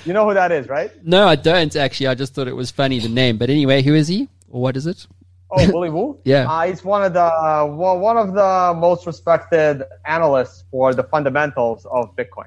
[0.06, 0.90] you know who that is, right?
[1.04, 2.06] No, I don't actually.
[2.06, 3.36] I just thought it was funny the name.
[3.36, 5.06] But anyway, who is he or what is it?
[5.50, 6.18] Oh, Willy Woo.
[6.24, 6.50] Yeah.
[6.50, 11.84] uh, he's one of the uh, one of the most respected analysts for the fundamentals
[11.90, 12.46] of Bitcoin.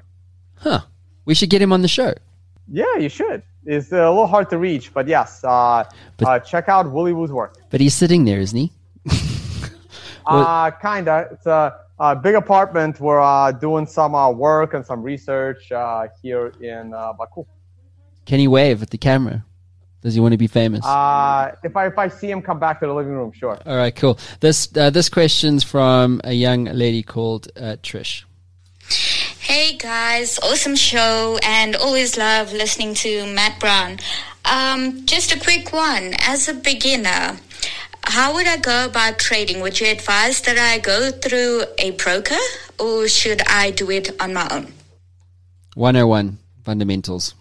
[0.56, 0.80] Huh.
[1.24, 2.14] We should get him on the show.
[2.66, 3.44] Yeah, you should.
[3.64, 5.84] It's a little hard to reach, but yes, uh,
[6.16, 7.58] But- uh, check out Willy Woo's work.
[7.70, 8.72] But he's sitting there, isn't he?
[10.30, 11.28] Well- Uh, kinda.
[11.32, 13.00] It's a, a big apartment.
[13.00, 17.44] We're uh, doing some uh, work and some research uh, here in uh, Baku.
[18.26, 19.44] Can he wave at the camera?
[20.02, 20.84] Does he want to be famous?
[20.84, 23.56] Uh, if I if I see him come back to the living room, sure.
[23.64, 24.18] All right, cool.
[24.40, 28.24] This uh, this question's from a young lady called uh, Trish.
[29.38, 33.98] Hey guys, awesome show and always love listening to Matt Brown.
[34.44, 36.14] Um, just a quick one.
[36.18, 37.38] As a beginner,
[38.04, 39.60] how would I go about trading?
[39.60, 42.42] Would you advise that I go through a broker
[42.78, 44.72] or should I do it on my own?
[45.74, 47.34] 101 fundamentals.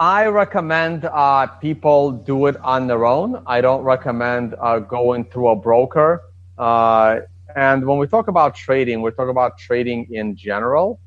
[0.00, 3.42] I recommend uh, people do it on their own.
[3.46, 6.22] I don't recommend uh, going through a broker.
[6.58, 7.20] Uh,
[7.54, 10.98] and when we talk about trading, we're talking about trading in general.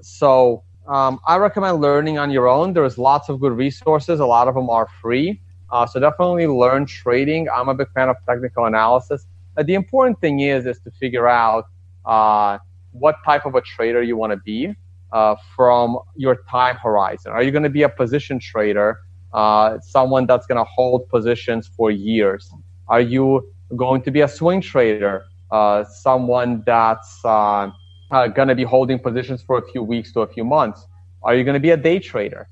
[0.00, 2.72] So um, I recommend learning on your own.
[2.72, 4.20] There's lots of good resources.
[4.20, 5.40] A lot of them are free.
[5.70, 7.48] Uh, so definitely learn trading.
[7.48, 9.26] I'm a big fan of technical analysis.
[9.56, 11.66] Uh, the important thing is is to figure out
[12.04, 12.58] uh,
[12.92, 14.74] what type of a trader you want to be
[15.12, 17.32] uh, from your time horizon.
[17.32, 18.98] Are you going to be a position trader,
[19.32, 22.50] uh, someone that's going to hold positions for years?
[22.88, 28.98] Are you going to be a swing trader, uh, someone that's going to be holding
[28.98, 30.86] positions for a few weeks to a few months?
[31.22, 32.48] Are you going to be a day trader?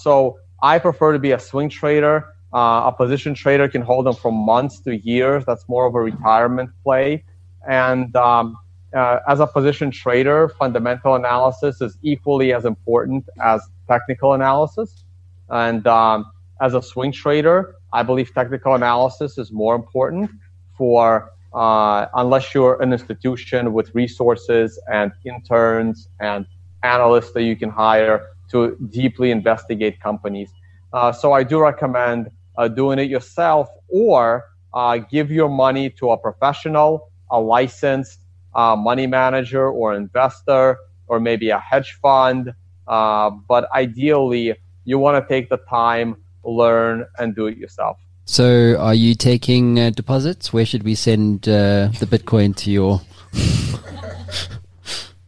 [0.00, 2.31] So I prefer to be a swing trader.
[2.54, 5.44] Uh, a position trader can hold them from months to years.
[5.46, 7.24] That's more of a retirement play.
[7.68, 8.58] And um,
[8.94, 15.04] uh, as a position trader, fundamental analysis is equally as important as technical analysis.
[15.48, 16.30] And um,
[16.60, 20.30] as a swing trader, I believe technical analysis is more important
[20.76, 26.46] for uh, unless you're an institution with resources and interns and
[26.82, 30.50] analysts that you can hire to deeply investigate companies.
[30.92, 34.44] Uh, so I do recommend uh, doing it yourself or
[34.74, 38.20] uh, give your money to a professional, a licensed
[38.54, 42.54] uh, money manager or investor, or maybe a hedge fund.
[42.86, 47.98] Uh, but ideally, you want to take the time, learn, and do it yourself.
[48.24, 50.52] So, are you taking uh, deposits?
[50.52, 53.00] Where should we send uh, the Bitcoin to your?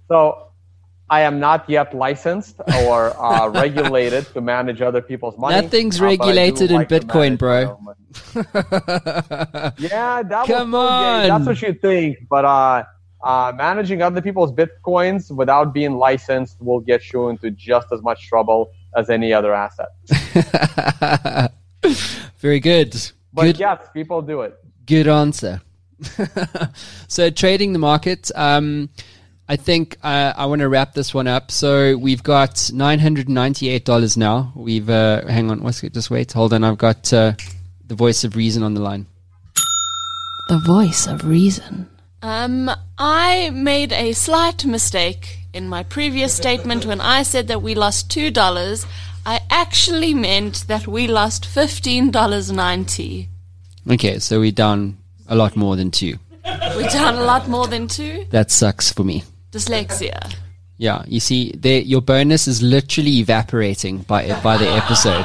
[0.07, 0.49] So
[1.15, 5.55] I am not yet licensed or uh, regulated to manage other people's money.
[5.61, 7.59] Nothing's uh, but I do regulated in like Bitcoin, bro.
[7.65, 8.01] my own money.
[9.79, 11.29] Yeah, that Come was Gabe.
[11.31, 12.19] That's what you think.
[12.29, 12.83] But uh,
[13.23, 18.27] uh, managing other people's bitcoins without being licensed will get you into just as much
[18.29, 19.91] trouble as any other asset.
[22.39, 22.93] Very good.
[23.33, 23.59] But good.
[23.61, 24.55] yes, people do it.
[24.85, 25.63] Good answer.
[27.07, 28.33] so trading the market.
[28.35, 28.91] Um,
[29.47, 31.51] I think uh, I want to wrap this one up.
[31.51, 34.53] So we've got nine hundred ninety-eight dollars now.
[34.57, 35.63] We've uh, hang on.
[35.63, 36.33] Let's just wait.
[36.33, 36.65] Hold on.
[36.65, 37.35] I've got uh,
[37.87, 39.07] the voice of reason on the line.
[40.49, 41.89] The voice of reason.
[42.23, 47.75] Um, I made a slight mistake in my previous statement when I said that we
[47.75, 48.87] lost two dollars.
[49.27, 53.29] I actually meant that we lost fifteen dollars ninety.
[53.91, 54.97] Okay, so we're down
[55.29, 56.19] a lot more than two.
[56.45, 58.25] We're down a lot more than two.
[58.31, 59.23] That sucks for me.
[59.55, 60.35] Dyslexia.
[60.77, 65.25] Yeah, you see, there, your bonus is literally evaporating by by the episode.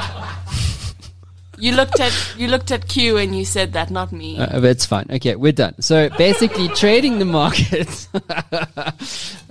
[1.58, 4.38] You looked at you looked at Q and you said that, not me.
[4.38, 5.06] Uh, but it's fine.
[5.10, 5.74] Okay, we're done.
[5.82, 8.08] So basically, trading the market,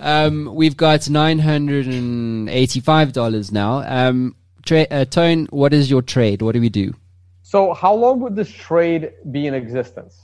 [0.00, 3.84] um, we've got nine hundred and eighty-five dollars now.
[3.86, 6.42] Um, tra- uh, Tone, what is your trade?
[6.42, 6.94] What do we do?
[7.42, 10.18] So, how long would this trade be in existence?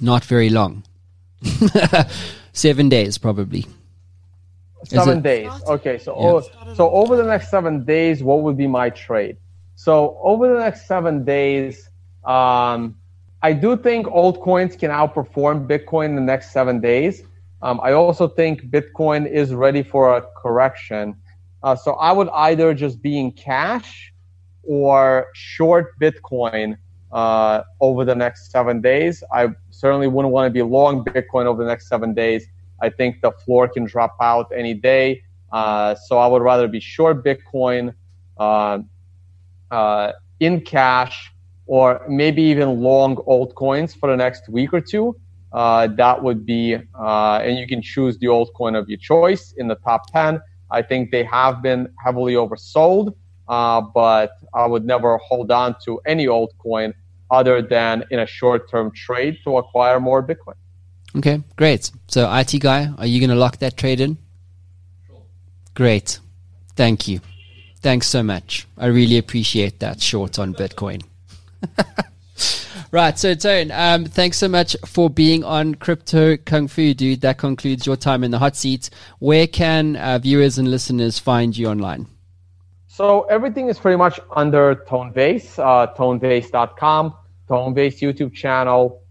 [0.00, 0.84] Not very long.
[2.52, 3.66] Seven days, probably.
[4.84, 5.52] Seven it- days.
[5.66, 6.40] Okay, so o-
[6.74, 9.36] so over the next seven days, what would be my trade?
[9.74, 11.90] So over the next seven days,
[12.24, 12.96] um,
[13.42, 17.22] I do think altcoins can outperform Bitcoin in the next seven days.
[17.62, 21.16] Um, I also think Bitcoin is ready for a correction.
[21.62, 24.12] Uh, so I would either just be in cash
[24.62, 26.76] or short Bitcoin
[27.12, 29.22] uh, over the next seven days.
[29.32, 32.46] I certainly wouldn't want to be long Bitcoin over the next seven days.
[32.82, 35.22] I think the floor can drop out any day.
[35.52, 37.94] Uh, so I would rather be short Bitcoin
[38.38, 38.78] uh,
[39.70, 41.32] uh, in cash
[41.66, 45.16] or maybe even long altcoins for the next week or two.
[45.52, 49.66] Uh, that would be, uh, and you can choose the altcoin of your choice in
[49.68, 50.40] the top 10.
[50.70, 53.14] I think they have been heavily oversold,
[53.48, 56.94] but I would never hold on to any altcoin
[57.30, 60.54] other than in a short term trade to acquire more Bitcoin.
[61.16, 61.90] Okay, great.
[62.08, 64.16] So, IT guy, are you going to lock that trade in?
[65.06, 65.22] Sure.
[65.74, 66.20] Great.
[66.76, 67.20] Thank you.
[67.80, 68.68] Thanks so much.
[68.78, 71.02] I really appreciate that short on Bitcoin.
[72.92, 73.18] right.
[73.18, 77.22] So, Tone, um, thanks so much for being on Crypto Kung Fu, dude.
[77.22, 78.90] That concludes your time in the hot seat.
[79.18, 82.06] Where can uh, viewers and listeners find you online?
[82.86, 87.14] So, everything is pretty much under Tone Vays, uh, tonevays.com,
[87.48, 89.02] Tonebase YouTube channel,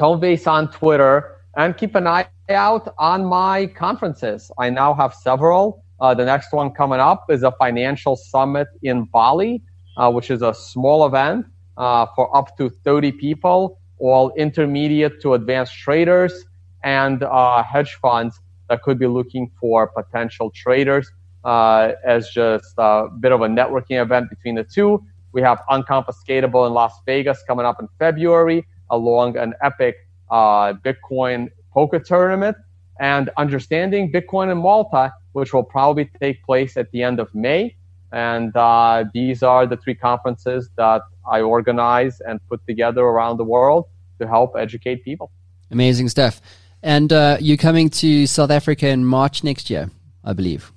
[0.00, 4.50] Tone Vays on Twitter, and keep an eye out on my conferences.
[4.58, 5.84] I now have several.
[6.00, 9.60] Uh, the next one coming up is a financial summit in Bali,
[9.98, 11.44] uh, which is a small event
[11.76, 16.46] uh, for up to 30 people, all intermediate to advanced traders
[16.82, 18.40] and uh, hedge funds
[18.70, 21.12] that could be looking for potential traders
[21.44, 25.04] uh, as just a bit of a networking event between the two.
[25.32, 29.96] We have Unconfiscatable in Las Vegas coming up in February, along an epic
[30.30, 32.56] uh, Bitcoin poker tournament
[32.98, 37.74] and understanding Bitcoin in Malta, which will probably take place at the end of May.
[38.12, 43.44] And uh, these are the three conferences that I organize and put together around the
[43.44, 43.86] world
[44.18, 45.30] to help educate people.
[45.70, 46.40] Amazing stuff.
[46.82, 49.90] And uh, you're coming to South Africa in March next year,
[50.24, 50.72] I believe.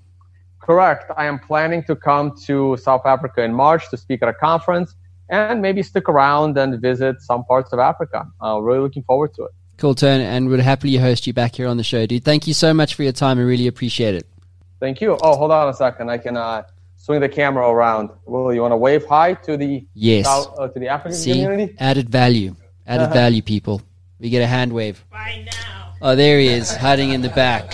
[0.59, 1.11] Correct.
[1.17, 4.95] I am planning to come to South Africa in March to speak at a conference
[5.29, 8.27] and maybe stick around and visit some parts of Africa.
[8.43, 9.51] Uh, really looking forward to it.
[9.77, 12.23] Cool, Tone, and would happily host you back here on the show, dude.
[12.23, 13.39] Thank you so much for your time.
[13.39, 14.27] I really appreciate it.
[14.79, 15.17] Thank you.
[15.21, 16.09] Oh, hold on a second.
[16.09, 16.63] I can uh,
[16.95, 18.09] swing the camera around.
[18.25, 21.31] Will you want to wave hi to the yes South, uh, to the African See?
[21.31, 21.75] community?
[21.79, 22.55] Added value.
[22.85, 23.81] Added value, people.
[24.19, 25.03] We get a hand wave.
[25.09, 25.93] Bye now.
[26.01, 27.73] Oh, there he is, hiding in the back.